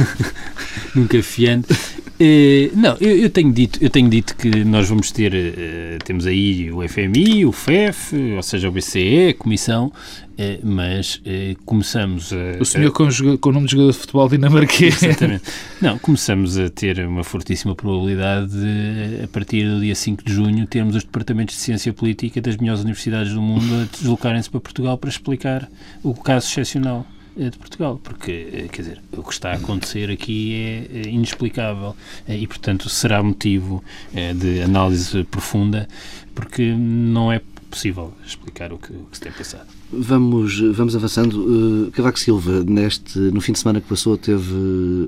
[0.95, 1.67] Nunca fiando.
[2.21, 6.27] Uh, não, eu, eu, tenho dito, eu tenho dito que nós vamos ter, uh, temos
[6.27, 11.23] aí o FMI, o FEF, ou seja, o BCE, a Comissão, uh, mas
[11.65, 12.61] começamos a...
[12.61, 15.01] O senhor com, com o nome de jogador de futebol dinamarquês.
[15.03, 15.45] Exatamente.
[15.81, 20.67] Não, começamos a ter uma fortíssima probabilidade de, a partir do dia 5 de junho,
[20.67, 24.99] termos os departamentos de ciência política das melhores universidades do mundo a deslocarem-se para Portugal
[24.99, 25.67] para explicar
[26.03, 27.07] o caso excepcional.
[27.39, 31.97] Eh, de Portugal, porque, eh, quer dizer, o que está a acontecer aqui é inexplicável.
[32.27, 33.83] Eh, e, portanto, será motivo
[34.37, 35.89] de análise profunda,
[36.35, 37.41] porque não é
[37.71, 39.67] possível explicar o que, o que se tem passado.
[39.93, 41.87] Vamos, vamos avançando.
[41.87, 44.53] Uh, Cavaco Silva, neste, no fim de semana que passou, teve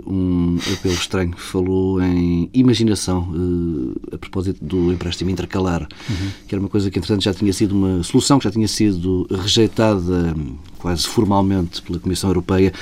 [0.07, 1.35] um apelo estranho.
[1.37, 6.31] Falou em imaginação, uh, a propósito do empréstimo intercalar, uhum.
[6.47, 9.27] que era uma coisa que, entretanto, já tinha sido uma solução, que já tinha sido
[9.31, 10.35] rejeitada
[10.79, 12.73] quase formalmente pela Comissão Europeia.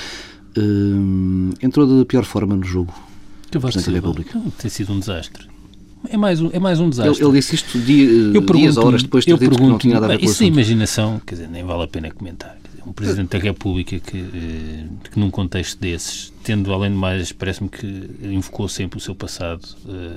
[0.57, 2.93] Uh, entrou da pior forma no jogo.
[3.51, 4.15] Cavaco Silva,
[4.59, 5.49] tem sido um desastre.
[6.09, 7.25] É mais um, é mais um desastre.
[7.25, 10.07] Ele, disse isto dia, eu dias, horas depois de ter dito que não tinha nada
[10.07, 10.35] a ver com isso.
[10.35, 12.57] Isso é imaginação, quer dizer, nem vale a pena comentar.
[12.65, 17.33] Dizer, um Presidente da República que, eh, que, num contexto desses, tendo além de mais,
[17.33, 17.87] parece-me que
[18.23, 20.17] invocou sempre o seu passado eh,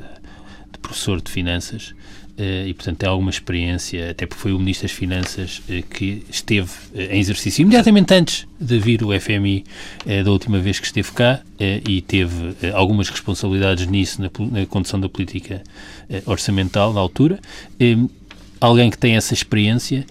[0.71, 1.93] de professor de finanças,
[2.37, 6.69] e, portanto, tem alguma experiência, até porque foi o Ministro das Finanças uh, que esteve
[6.93, 9.65] uh, em exercício imediatamente antes de vir o FMI
[10.23, 15.09] da última vez que esteve cá e teve algumas responsabilidades nisso, na, na condução da
[15.09, 15.61] política
[16.25, 17.41] orçamental na altura.
[18.61, 20.05] alguém que tem essa experiência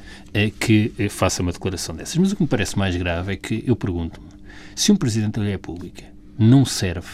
[0.60, 2.18] que faça uma declaração dessas.
[2.18, 4.28] Mas o que me parece mais grave é que eu pergunto-me
[4.74, 6.04] se um Presidente da República
[6.38, 7.08] não serve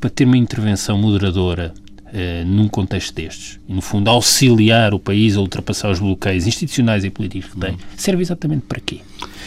[0.00, 1.72] para ter uma intervenção moderadora
[2.14, 7.04] uh, num contexto destes, e no fundo auxiliar o país a ultrapassar os bloqueios institucionais
[7.04, 9.00] e políticos que tem, serve exatamente para quê?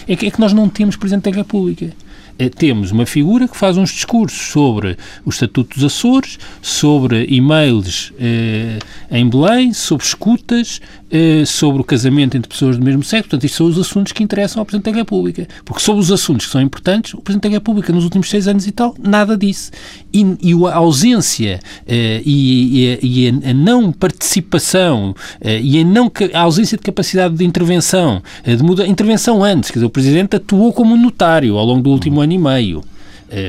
[0.08, 1.91] É que, é que nós não temos Presidente da República.
[2.39, 8.13] Eh, temos uma figura que faz uns discursos sobre o Estatuto dos Açores, sobre e-mails
[8.19, 8.77] eh,
[9.10, 13.30] em Belém, sobre escutas, eh, sobre o casamento entre pessoas do mesmo sexo.
[13.30, 15.48] Portanto, isto são os assuntos que interessam ao Presidente da República.
[15.63, 18.67] Porque sobre os assuntos que são importantes, o Presidente da República, nos últimos seis anos
[18.67, 19.72] e tal, nada disse.
[20.13, 26.12] E, e a ausência eh, e, e, a, a, não participação eh, e a, não,
[26.34, 30.74] a ausência de capacidade de intervenção, de muda, intervenção antes, quer dizer, o Presidente atuou
[30.74, 32.84] como notário ao longo do último ano e meio,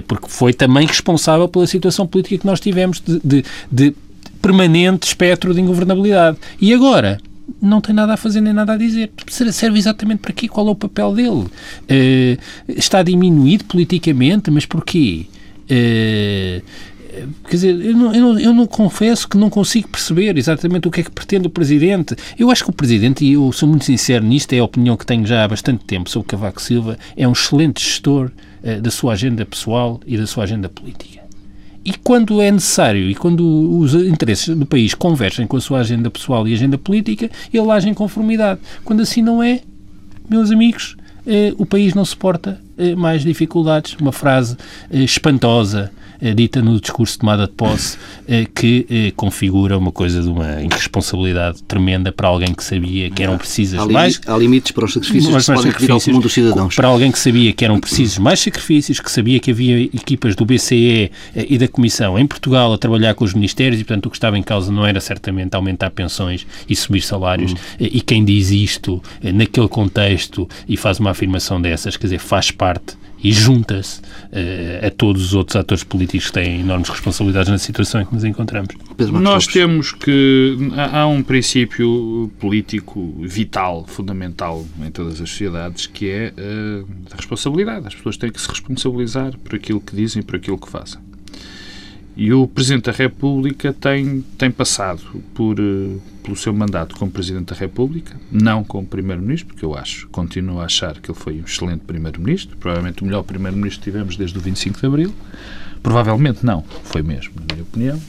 [0.06, 3.94] porque foi também responsável pela situação política que nós tivemos de, de, de
[4.40, 6.38] permanente espectro de ingovernabilidade.
[6.60, 7.18] E agora?
[7.60, 9.10] Não tem nada a fazer nem nada a dizer.
[9.28, 10.48] Serve exatamente para quê?
[10.48, 11.30] Qual é o papel dele?
[11.30, 15.26] Uh, está diminuído politicamente, mas porquê?
[15.64, 16.62] Uh,
[17.44, 20.90] quer dizer, eu não, eu, não, eu não confesso que não consigo perceber exatamente o
[20.90, 22.14] que é que pretende o Presidente.
[22.38, 25.06] Eu acho que o Presidente, e eu sou muito sincero nisto, é a opinião que
[25.06, 28.30] tenho já há bastante tempo sobre Cavaco Silva, é um excelente gestor
[28.62, 31.17] uh, da sua agenda pessoal e da sua agenda política.
[31.88, 36.10] E quando é necessário e quando os interesses do país convergem com a sua agenda
[36.10, 38.60] pessoal e agenda política, ele age em conformidade.
[38.84, 39.62] Quando assim não é,
[40.28, 43.96] meus amigos, eh, o país não suporta eh, mais dificuldades.
[43.98, 44.54] Uma frase
[44.90, 45.90] eh, espantosa
[46.34, 50.62] dita no discurso de tomada de posse, eh, que eh, configura uma coisa de uma
[50.62, 54.20] irresponsabilidade tremenda para alguém que sabia que eram precisas há mais.
[54.26, 56.74] Há limites para os sacrifícios que se podem pedir ao comum dos cidadãos.
[56.74, 60.44] Para alguém que sabia que eram precisos mais sacrifícios, que sabia que havia equipas do
[60.44, 64.16] BCE e da Comissão em Portugal a trabalhar com os ministérios e, portanto, o que
[64.16, 67.52] estava em causa não era certamente aumentar pensões e subir salários.
[67.52, 67.58] Uhum.
[67.80, 72.96] E quem diz isto naquele contexto e faz uma afirmação dessas, quer dizer, faz parte
[73.22, 78.00] e junta-se uh, a todos os outros atores políticos que têm enormes responsabilidades na situação
[78.00, 78.74] em que nos encontramos.
[79.12, 80.56] Nós temos que.
[80.92, 87.86] Há um princípio político vital, fundamental em todas as sociedades, que é uh, a responsabilidade.
[87.86, 91.07] As pessoas têm que se responsabilizar por aquilo que dizem, por aquilo que fazem.
[92.18, 95.00] E o Presidente da República tem, tem passado
[95.32, 100.08] por, uh, pelo seu mandato como Presidente da República, não como Primeiro-Ministro, porque eu acho,
[100.08, 104.16] continuo a achar que ele foi um excelente Primeiro-Ministro, provavelmente o melhor Primeiro-Ministro que tivemos
[104.16, 105.14] desde o 25 de Abril.
[105.80, 108.02] Provavelmente não, foi mesmo, na minha opinião.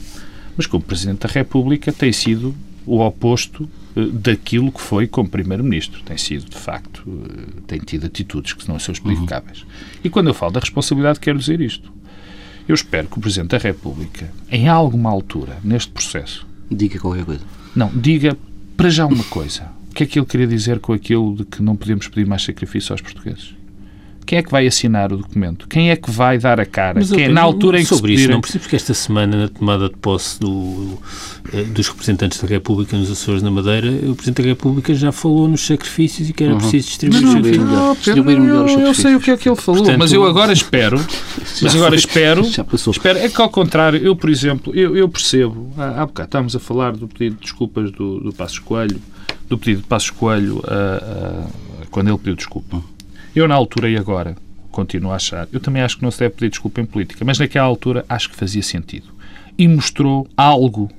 [0.56, 2.52] Mas como Presidente da República tem sido
[2.84, 6.02] o oposto uh, daquilo que foi como Primeiro-Ministro.
[6.02, 9.60] Tem sido, de facto, uh, tem tido atitudes que não são explicáveis.
[9.60, 9.68] Uhum.
[10.02, 11.99] E quando eu falo da responsabilidade, quero dizer isto
[12.70, 16.46] eu espero que o Presidente da República, em alguma altura, neste processo...
[16.70, 17.42] Diga qualquer coisa.
[17.74, 18.36] Não, diga
[18.76, 19.64] para já uma coisa.
[19.90, 22.44] O que é que ele queria dizer com aquilo de que não podemos pedir mais
[22.44, 23.56] sacrifício aos portugueses?
[24.30, 25.66] Quem é que vai assinar o documento?
[25.66, 27.00] Quem é que vai dar a cara?
[27.00, 29.48] Mas, Quem, na altura em que sobre se isso, não percebo que esta semana, na
[29.48, 31.00] tomada de posse do,
[31.52, 35.48] eh, dos representantes da República nos Açores na Madeira, o Presidente da República já falou
[35.48, 36.60] nos sacrifícios e que era uhum.
[36.60, 39.80] preciso distribuir não, não, não, Pedro, eu, eu sei o que é que ele falou,
[39.80, 41.04] Portanto, mas eu agora espero,
[41.60, 46.02] mas agora espero, espero, é que ao contrário, eu, por exemplo, eu, eu percebo, há,
[46.02, 49.00] há bocado estávamos a falar do pedido de desculpas do, do Passos Coelho,
[49.48, 52.80] do pedido de Passos Coelho a, a, quando ele pediu desculpa.
[53.34, 54.36] Eu, na altura e agora,
[54.70, 57.38] continuo a achar, eu também acho que não se deve pedir desculpa em política, mas
[57.38, 59.08] naquela altura acho que fazia sentido.
[59.56, 60.90] E mostrou algo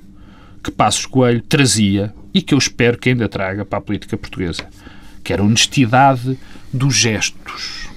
[0.63, 4.65] que Passos Coelho trazia e que eu espero que ainda traga para a política portuguesa,
[5.23, 6.37] que era honestidade
[6.71, 7.89] dos gestos.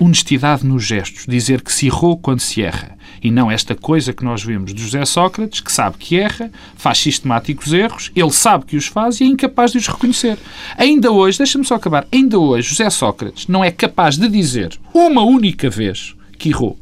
[0.00, 1.26] Honestidade nos gestos.
[1.26, 2.95] Dizer que se errou quando se erra
[3.26, 6.98] e não esta coisa que nós vemos de José Sócrates, que sabe que erra, faz
[6.98, 10.38] sistemáticos erros, ele sabe que os faz e é incapaz de os reconhecer.
[10.78, 15.22] Ainda hoje, deixa-me só acabar, ainda hoje José Sócrates não é capaz de dizer uma
[15.22, 16.78] única vez que errou.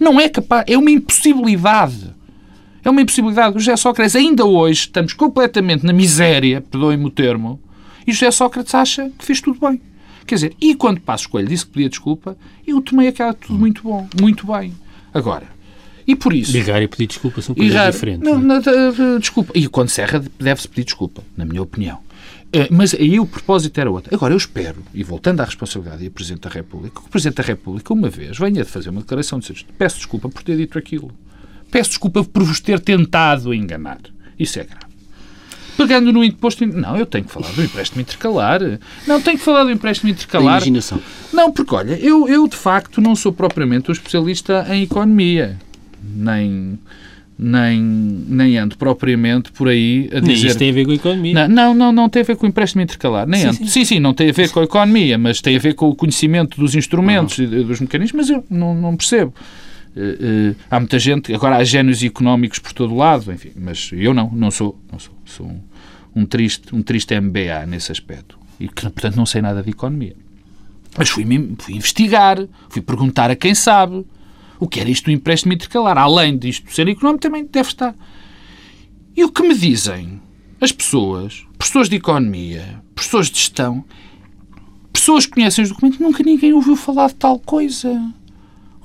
[0.00, 2.12] Não é capaz, é uma impossibilidade.
[2.82, 3.56] É uma impossibilidade.
[3.56, 7.60] O José Sócrates, ainda hoje, estamos completamente na miséria, perdoem-me o termo,
[8.04, 9.80] e José Sócrates acha que fez tudo bem.
[10.26, 13.84] Quer dizer, e quando Passo Coelho disse que pedia desculpa, eu tomei aquela tudo muito
[13.84, 14.74] bom, muito bem.
[15.14, 15.55] Agora,
[16.06, 16.52] e por isso.
[16.52, 18.22] Ligar e pedir desculpa são coisas diferentes.
[18.22, 19.52] Não, não, não, desculpa.
[19.54, 21.98] E quando se erra, deve-se pedir desculpa, na minha opinião.
[22.52, 24.14] Eh, mas aí o propósito era outro.
[24.14, 27.36] Agora, eu espero, e voltando à responsabilidade e ao Presidente da República, que o Presidente
[27.36, 30.78] da República, uma vez, venha de fazer uma declaração de peço desculpa por ter dito
[30.78, 31.10] aquilo.
[31.70, 33.98] Peço desculpa por vos ter tentado enganar.
[34.38, 34.86] Isso é grave.
[35.76, 36.64] Pegando no imposto.
[36.66, 38.60] Não, eu tenho que falar do empréstimo intercalar.
[39.06, 40.56] Não, tenho que falar do empréstimo intercalar.
[40.56, 40.98] imaginação.
[41.32, 45.58] Não, porque olha, eu, eu de facto não sou propriamente um especialista em economia
[46.14, 46.78] nem
[47.38, 50.32] nem, nem ando propriamente por aí a dizer...
[50.32, 51.34] Nem isso tem a ver com a economia.
[51.34, 53.26] Não, não, não, não tem a ver com o empréstimo intercalar.
[53.26, 53.56] Nem sim, ando.
[53.56, 53.66] Sim.
[53.66, 55.94] sim, sim, não tem a ver com a economia, mas tem a ver com o
[55.94, 57.44] conhecimento dos instrumentos uhum.
[57.44, 59.34] e dos mecanismos, mas eu não, não percebo.
[59.94, 64.12] Uh, uh, há muita gente, agora há génios económicos por todo lado, enfim, mas eu
[64.12, 65.60] não, não sou, não sou, sou um,
[66.14, 68.38] um triste, um triste MBA nesse aspecto.
[68.58, 70.16] E que, portanto, não sei nada de economia.
[70.96, 71.24] Mas fui,
[71.58, 72.38] fui investigar,
[72.70, 74.06] fui perguntar a quem sabe,
[74.58, 75.98] o que era isto do empréstimo intercalar.
[75.98, 77.94] Além disto ser económico, também deve estar.
[79.16, 80.20] E o que me dizem
[80.60, 83.84] as pessoas, pessoas de economia, pessoas de gestão,
[84.92, 88.12] pessoas que conhecem os documentos, nunca ninguém ouviu falar de tal coisa.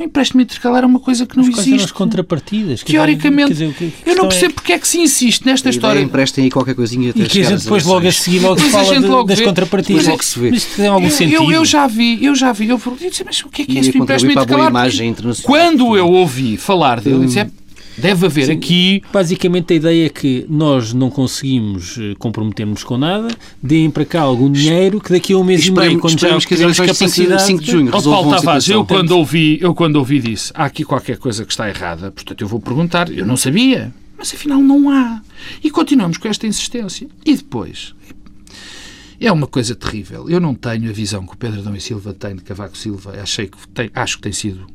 [0.01, 1.85] O empréstimo intercalar é uma coisa que não Mas existe.
[1.85, 2.81] as contrapartidas?
[2.81, 4.55] Teoricamente, dizer, que, eu não percebo é...
[4.55, 5.99] porque é que se insiste nesta e história.
[5.99, 9.05] Emprestem aí qualquer coisinha E que a gente depois logo a seguir logo fala de,
[9.05, 9.45] logo das vê.
[9.45, 10.07] contrapartidas.
[10.07, 10.49] Logo se vê.
[10.49, 11.43] Mas tem algum eu, sentido.
[11.43, 12.69] Eu, eu, já vi, eu já vi.
[12.69, 14.71] Eu disse, mas o que é que é este empréstimo intercalar?
[15.43, 17.25] Quando eu ouvi falar dele, hum.
[17.25, 17.49] disse, é
[18.01, 19.03] Deve haver Sim, aqui.
[19.13, 23.29] Basicamente, a ideia é que nós não conseguimos eh, comprometermos com nada,
[23.61, 26.53] deem para cá algum dinheiro que daqui a um mês e meio, quando já que
[26.55, 27.43] as capacidade.
[27.43, 30.83] 5 de junho, oh, Paulo Tavares, eu quando, ouvi, eu quando ouvi disse há aqui
[30.83, 33.11] qualquer coisa que está errada, portanto eu vou perguntar.
[33.11, 35.21] Eu não sabia, mas afinal não há.
[35.63, 37.07] E continuamos com esta insistência.
[37.23, 37.93] E depois,
[39.19, 40.27] é uma coisa terrível.
[40.27, 43.13] Eu não tenho a visão que o Pedro Adão e Silva tem de Cavaco Silva.
[43.21, 44.65] Achei que tem, acho que tem sido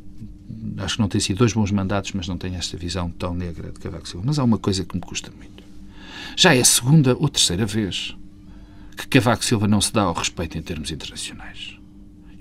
[0.79, 3.71] acho que não tem sido dois bons mandatos, mas não tenho esta visão tão negra
[3.71, 4.27] de Cavaco Silva.
[4.27, 5.65] Mas há uma coisa que me custa muito.
[6.37, 8.17] Já é a segunda ou terceira vez
[8.97, 11.76] que Cavaco Silva não se dá ao respeito em termos internacionais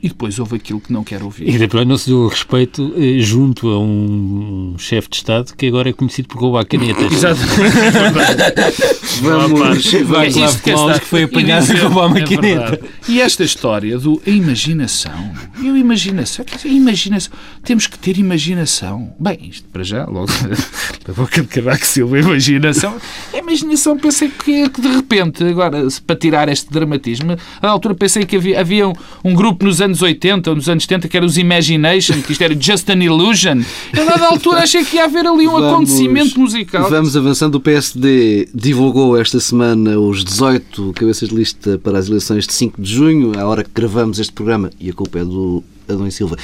[0.05, 1.49] e depois houve aquilo que não quer ouvir.
[1.49, 5.65] E depois não se deu respeito eh, junto a um, um chefe de Estado que
[5.65, 7.09] agora é conhecido por roubar canetas.
[7.11, 7.39] Exato.
[9.23, 12.79] Vamos, Václav Klaus, que foi apanhado a roubar uma é caneta.
[13.09, 19.11] E esta história do a imaginação, eu imaginação, a imaginação, temos que ter imaginação.
[19.19, 20.27] Bem, isto para já, logo
[21.03, 22.95] da boca de Cavaco Silva, imaginação.
[23.33, 28.23] A imaginação pensei que, que de repente, agora, para tirar este dramatismo, à altura pensei
[28.23, 31.25] que havia, havia um, um grupo nos anos 80 ou nos anos 70 que era
[31.25, 33.61] os Imagination, que isto era Just an Illusion.
[33.93, 36.89] Eu, a dada altura, achei que ia haver ali um vamos, acontecimento musical.
[36.89, 37.55] Vamos avançando.
[37.55, 42.81] O PSD divulgou esta semana os 18 cabeças de lista para as eleições de 5
[42.81, 46.11] de junho, à hora que gravamos este programa, e a culpa é do Adão e
[46.11, 46.35] Silva.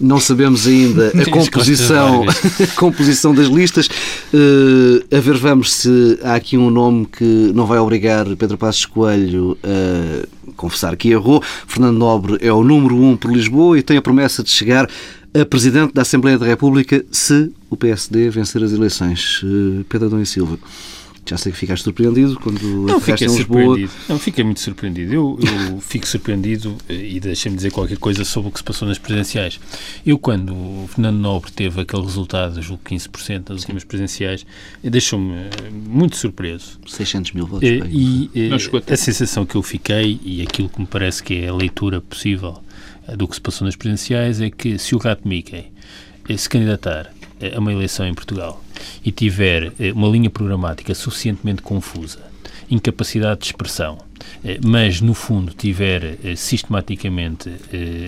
[0.00, 3.88] Não sabemos ainda a composição, a composição das listas.
[4.32, 8.86] Uh, a ver, vamos se há aqui um nome que não vai obrigar Pedro Passos
[8.86, 11.42] Coelho a confessar que errou.
[11.66, 14.88] Fernando Nobre é o número um por Lisboa e tem a promessa de chegar
[15.32, 19.42] a Presidente da Assembleia da República se o PSD vencer as eleições.
[19.42, 20.58] Uh, Pedro Adão e Silva.
[21.30, 23.92] Já sei que ficaste surpreendido quando não, fiquei surpreendido.
[24.08, 25.14] Não, fiquei muito surpreendido.
[25.14, 28.98] Eu, eu fico surpreendido e deixem-me dizer qualquer coisa sobre o que se passou nas
[28.98, 29.60] presidenciais.
[30.04, 34.44] Eu, quando o Fernando Nobre teve aquele resultado, julgo 15% nas últimas presidenciais,
[34.82, 36.80] deixou-me eh, muito surpreso.
[36.84, 37.68] 600 mil votos.
[37.68, 41.54] E, e a sensação que eu fiquei e aquilo que me parece que é a
[41.54, 42.60] leitura possível
[43.06, 45.66] eh, do que se passou nas presidenciais é que se o Rato Mickey
[46.28, 47.12] eh, se candidatar
[47.54, 48.60] a uma eleição em Portugal
[49.04, 52.20] e tiver eh, uma linha programática suficientemente confusa,
[52.70, 53.98] incapacidade de expressão,
[54.64, 57.50] mas no fundo tiver eh, sistematicamente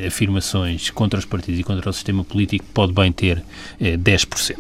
[0.07, 3.43] afirmações contra os partidos e contra o sistema político, pode bem ter
[3.81, 4.57] 10%.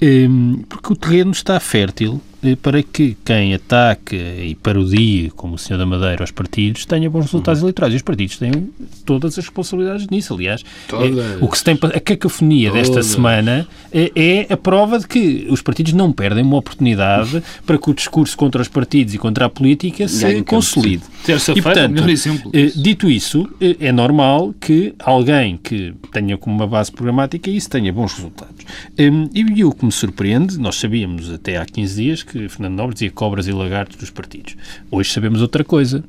[0.00, 2.20] Ehm, porque o terreno está fértil
[2.60, 7.24] para que quem ataque e parodie, como o Senhor da Madeira, aos partidos, tenha bons
[7.24, 7.68] resultados uhum.
[7.68, 7.94] eleitorais.
[7.94, 8.70] E os partidos têm
[9.06, 10.34] todas as responsabilidades nisso.
[10.34, 12.90] Aliás, é, o que se tem, a cacofonia todas.
[12.90, 17.78] desta semana é, é, a prova de que os partidos não perdem uma oportunidade para
[17.78, 20.26] que o discurso contra os partidos e contra a política se
[20.74, 21.02] consolide.
[21.56, 22.02] E, portanto,
[22.52, 27.70] eh, dito isso, eh, é normal que alguém que tenha como uma base programática isso
[27.70, 28.64] tenha bons resultados.
[28.98, 32.74] Hum, e o que me surpreende, nós sabíamos até há 15 dias que que Fernando
[32.74, 34.56] Nobre dizia cobras e lagartos dos partidos.
[34.90, 36.02] Hoje sabemos outra coisa.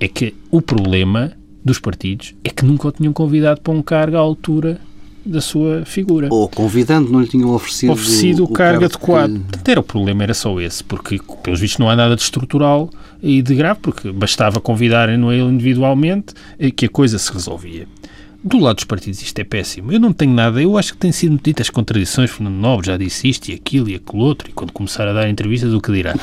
[0.00, 4.16] É que o problema dos partidos é que nunca o tinham convidado para um cargo
[4.16, 4.80] à altura
[5.28, 6.28] da sua figura.
[6.30, 9.40] Ou convidando, não lhe tinham oferecido, oferecido o, o cargo, adequado.
[9.64, 9.70] Que...
[9.70, 12.90] Era o problema, era só esse, porque, pelos vistos, não há nada de estrutural
[13.22, 16.34] e de grave, porque bastava convidarem-no ele individualmente
[16.74, 17.86] que a coisa se resolvia.
[18.42, 19.92] Do lado dos partidos isto é péssimo.
[19.92, 23.28] Eu não tenho nada, eu acho que têm sido ditas contradições, Fernando Nobre já disse
[23.28, 26.14] isto e aquilo e aquilo outro, e quando começar a dar entrevistas o que dirá.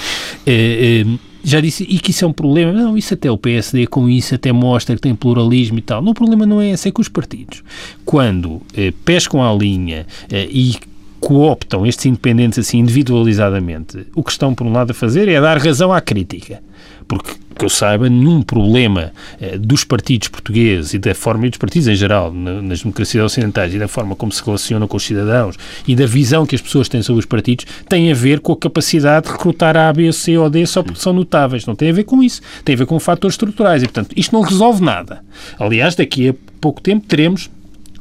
[0.45, 1.05] É, é,
[1.45, 2.73] já disse, e que isso é um problema.
[2.73, 6.01] Não, isso até o PSD com isso até mostra que tem pluralismo e tal.
[6.01, 7.63] Não, o problema não é esse, é que os partidos,
[8.03, 10.75] quando é, pescam a linha e
[11.19, 15.57] cooptam estes independentes assim individualizadamente, o que estão, por um lado, a fazer é dar
[15.57, 16.61] razão à crítica.
[17.07, 21.57] Porque que eu saiba, nenhum problema eh, dos partidos portugueses e da forma, e dos
[21.57, 25.03] partidos em geral, na, nas democracias ocidentais e da forma como se relacionam com os
[25.03, 28.51] cidadãos e da visão que as pessoas têm sobre os partidos, tem a ver com
[28.51, 31.65] a capacidade de recrutar A, B, C ou D só porque são notáveis.
[31.65, 32.41] Não tem a ver com isso.
[32.63, 33.83] Tem a ver com fatores estruturais.
[33.83, 35.23] E, portanto, isto não resolve nada.
[35.59, 37.49] Aliás, daqui a pouco tempo teremos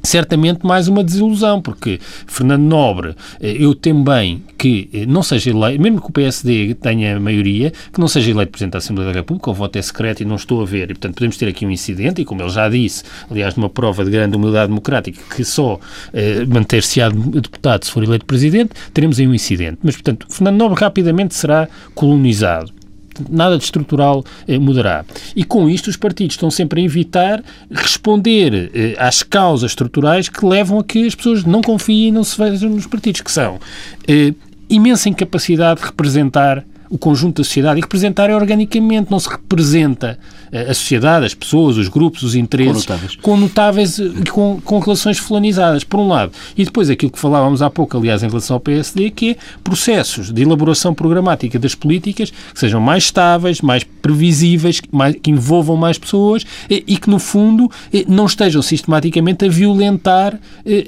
[0.05, 5.51] certamente mais uma desilusão, porque Fernando Nobre, eh, eu temo bem que eh, não seja
[5.51, 9.19] eleito, mesmo que o PSD tenha maioria, que não seja eleito Presidente da Assembleia da
[9.19, 11.67] República, o voto é secreto e não estou a ver, e portanto podemos ter aqui
[11.67, 15.45] um incidente, e como ele já disse, aliás, numa prova de grande humildade democrática, que
[15.45, 15.81] só
[16.13, 19.79] eh, manter-se-á deputado se for eleito Presidente, teremos aí um incidente.
[19.83, 22.84] Mas, portanto, Fernando Nobre rapidamente será colonizado
[23.29, 25.05] nada de estrutural eh, mudará.
[25.35, 30.45] E com isto os partidos estão sempre a evitar responder eh, às causas estruturais que
[30.45, 33.59] levam a que as pessoas não confiem e não se vejam nos partidos, que são
[34.07, 34.35] eh,
[34.69, 40.19] imensa incapacidade de representar o conjunto da sociedade e representar é organicamente, não se representa
[40.53, 42.87] a sociedade, as pessoas, os grupos, os interesses,
[43.23, 46.33] com notáveis e com, com relações fulanizadas, por um lado.
[46.57, 50.33] E depois aquilo que falávamos há pouco, aliás, em relação ao PSD, que é processos
[50.33, 55.99] de elaboração programática das políticas que sejam mais estáveis, mais previsíveis, mais, que envolvam mais
[55.99, 57.71] pessoas e, e, que, no fundo,
[58.09, 60.39] não estejam sistematicamente a violentar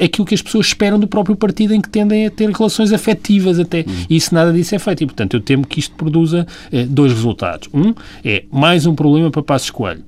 [0.03, 3.59] aquilo que as pessoas esperam do próprio partido em que tendem a ter relações afetivas
[3.59, 3.81] até.
[3.81, 3.93] Hum.
[4.09, 5.03] E isso nada disso é feito.
[5.03, 6.47] E, portanto, eu temo que isto produza
[6.89, 7.69] dois resultados.
[7.73, 7.95] Um
[8.25, 10.05] é mais um problema para Passos Coelho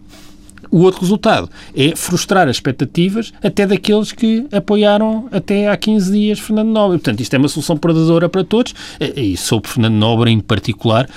[0.71, 6.39] o outro resultado é frustrar as expectativas até daqueles que apoiaram até há 15 dias
[6.39, 6.99] Fernando Nobre.
[6.99, 11.09] Portanto, isto é uma solução predadora para todos e sobre Fernando Nobre em particular,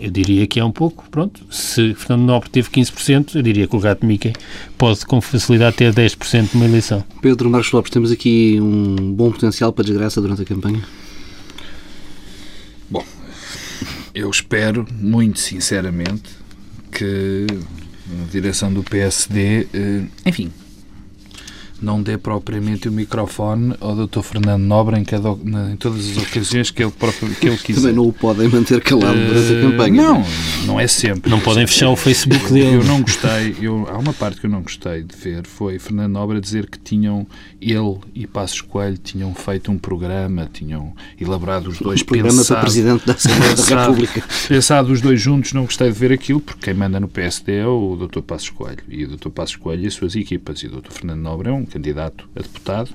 [0.00, 3.76] eu diria que é um pouco, pronto, se Fernando Nobre teve 15%, eu diria que
[3.76, 4.32] o gato Mickey
[4.78, 7.04] pode com facilidade ter 10% de uma eleição.
[7.20, 10.82] Pedro Marcos Lopes, temos aqui um bom potencial para desgraça durante a campanha?
[12.90, 13.04] Bom,
[14.14, 16.43] eu espero, muito sinceramente,
[16.94, 17.46] que
[18.26, 20.52] a direção do PSD, eh, enfim,
[21.80, 24.20] não dê propriamente o microfone ao Dr.
[24.20, 27.80] Fernando Nobre em, cada, em todas as ocasiões que ele, próprio, que ele quiser.
[27.80, 30.02] Também não o podem manter calado durante a campanha.
[30.02, 30.24] Não,
[30.66, 31.30] não é sempre.
[31.30, 32.76] Não podem fechar o Facebook dele.
[32.76, 36.12] Eu não gostei, eu, há uma parte que eu não gostei de ver, foi Fernando
[36.12, 37.26] Nobre a dizer que tinham,
[37.60, 42.54] ele e Passos Coelho tinham feito um programa, tinham elaborado os dois um programa pensado,
[42.54, 44.24] para Presidente da Assembleia pensado, da República.
[44.48, 47.66] Pensado os dois juntos, não gostei de ver aquilo, porque quem manda no PSD é
[47.66, 48.20] o Dr.
[48.20, 48.82] Passos Coelho.
[48.88, 49.30] E o Dr.
[49.30, 50.60] Passos Coelho e as suas equipas.
[50.60, 50.90] E o Dr.
[50.90, 52.90] Fernando Nobre é um candidato a deputado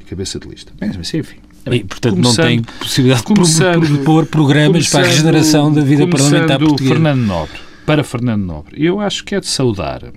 [0.00, 0.72] e cabeça de lista.
[0.80, 1.36] Mas, enfim.
[1.70, 6.94] E, portanto, não tem possibilidade de pôr programas para a regeneração da vida parlamentar portuguesa.
[6.94, 10.12] Fernando Nobre, para Fernando Nobre, eu acho que é de saudar.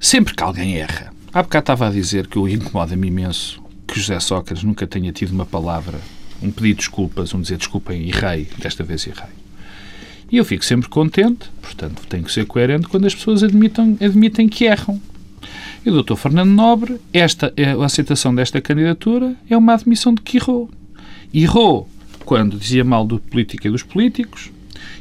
[0.00, 1.12] Sempre que alguém erra.
[1.32, 5.32] Há bocado estava a dizer que o incomoda-me imenso que José Sócrates nunca tenha tido
[5.32, 5.98] uma palavra,
[6.42, 9.32] um pedido de desculpas, um dizer desculpem, errei, desta vez errei.
[10.30, 14.48] E eu fico sempre contente, portanto tenho que ser coerente quando as pessoas admitam, admitem
[14.48, 15.00] que erram.
[15.84, 16.16] E o Dr.
[16.16, 20.70] Fernando Nobre, esta, a aceitação desta candidatura é uma admissão de que errou.
[21.32, 21.88] Errou
[22.24, 24.50] quando dizia mal do política e dos políticos,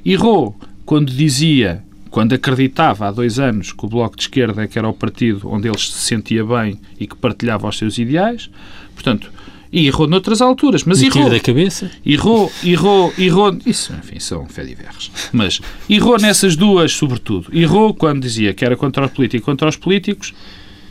[0.05, 0.55] errou
[0.86, 4.89] quando dizia, quando acreditava há dois anos que o Bloco de Esquerda é que era
[4.89, 8.49] o partido onde ele se sentia bem e que partilhava os seus ideais.
[8.93, 9.31] Portanto,
[9.71, 11.29] e errou noutras alturas, mas errou.
[11.29, 11.89] da cabeça.
[12.05, 13.57] Errou, errou, errou.
[13.65, 15.11] Isso, enfim, são fé diversos.
[15.31, 17.47] Mas errou nessas duas, sobretudo.
[17.51, 20.34] Errou quando dizia que era contra os políticos e contra os políticos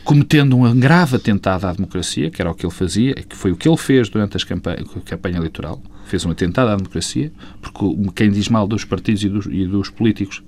[0.03, 3.55] cometendo um grave atentado à democracia, que era o que ele fazia, que foi o
[3.55, 7.31] que ele fez durante a campanha, a campanha eleitoral, fez um atentado à democracia,
[7.61, 7.85] porque
[8.15, 10.43] quem diz mal dos partidos e dos, e dos políticos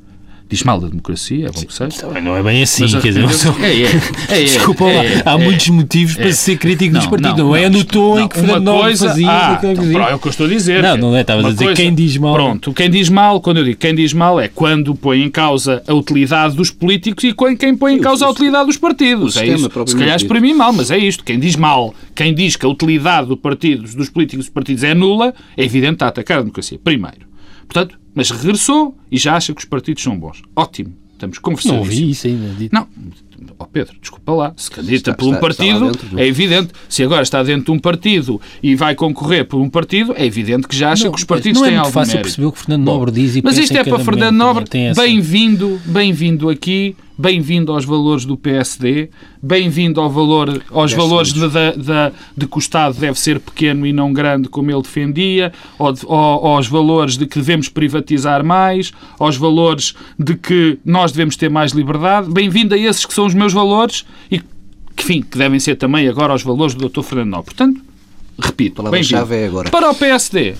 [0.49, 2.01] diz mal da democracia, é bom que seja.
[2.01, 3.25] Também não é bem assim, Mas, quer dizer,
[3.61, 7.37] é, é, é, Desculpa lá, é, há muitos motivos para ser crítico não, dos partidos,
[7.37, 10.27] não, não é no tom em que Fernando coisa, fazia ah, então, é o que
[10.27, 10.83] eu estou a dizer.
[10.83, 12.33] Não, não é, estava a dizer coisa, quem diz mal.
[12.33, 15.81] Pronto, quem diz mal, quando eu digo quem diz mal, é quando põe em causa
[15.87, 19.37] a utilidade dos políticos e quem põe em causa a utilidade dos partidos.
[19.37, 19.69] É isso.
[19.87, 21.23] Se calhar para mim mal, mas é isto.
[21.23, 24.93] Quem diz mal, quem diz que a utilidade do partido, dos políticos dos partidos é
[24.93, 26.79] nula, é evidente que está a atacar a democracia.
[26.83, 27.25] Primeiro.
[27.67, 30.41] Portanto, mas regressou e já acha que os partidos são bons.
[30.55, 30.93] Ótimo.
[31.13, 31.73] Estamos conversando.
[31.73, 32.47] Não ouvi isso ainda.
[32.57, 32.75] Dito.
[32.75, 32.87] Não,
[33.57, 36.73] oh Pedro, desculpa lá, se candidata por um partido, é evidente.
[36.89, 40.67] Se agora está dentro de um partido e vai concorrer por um partido, é evidente
[40.67, 42.59] que já acha não, que os partidos não têm é algo fácil perceber o que
[42.59, 47.85] Fernando Nobre diz e Mas isto é para Fernando Nobre, bem-vindo, bem-vindo aqui, bem-vindo aos
[47.85, 49.09] valores do PSD,
[49.41, 53.85] bem-vindo ao valor, aos valores de, de, de, de, que o Estado deve ser pequeno
[53.85, 58.91] e não grande, como ele defendia, ou, ou, aos valores de que devemos privatizar mais,
[59.17, 62.29] aos valores de que nós devemos ter mais liberdade.
[62.29, 64.45] Bem-vindo a esses que são os meus valores e que,
[65.03, 67.01] enfim, que devem ser também agora os valores do Dr.
[67.01, 67.55] Fernando Nobre.
[67.55, 67.81] Portanto,
[68.41, 69.33] repito, bem-vindo.
[69.33, 69.69] É agora.
[69.69, 70.55] Para o PSD,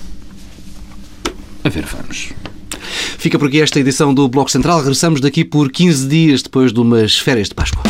[1.66, 2.32] a ver, vamos.
[3.18, 4.78] Fica por aqui esta edição do Bloco Central.
[4.78, 7.82] Regressamos daqui por 15 dias depois de umas férias de Páscoa.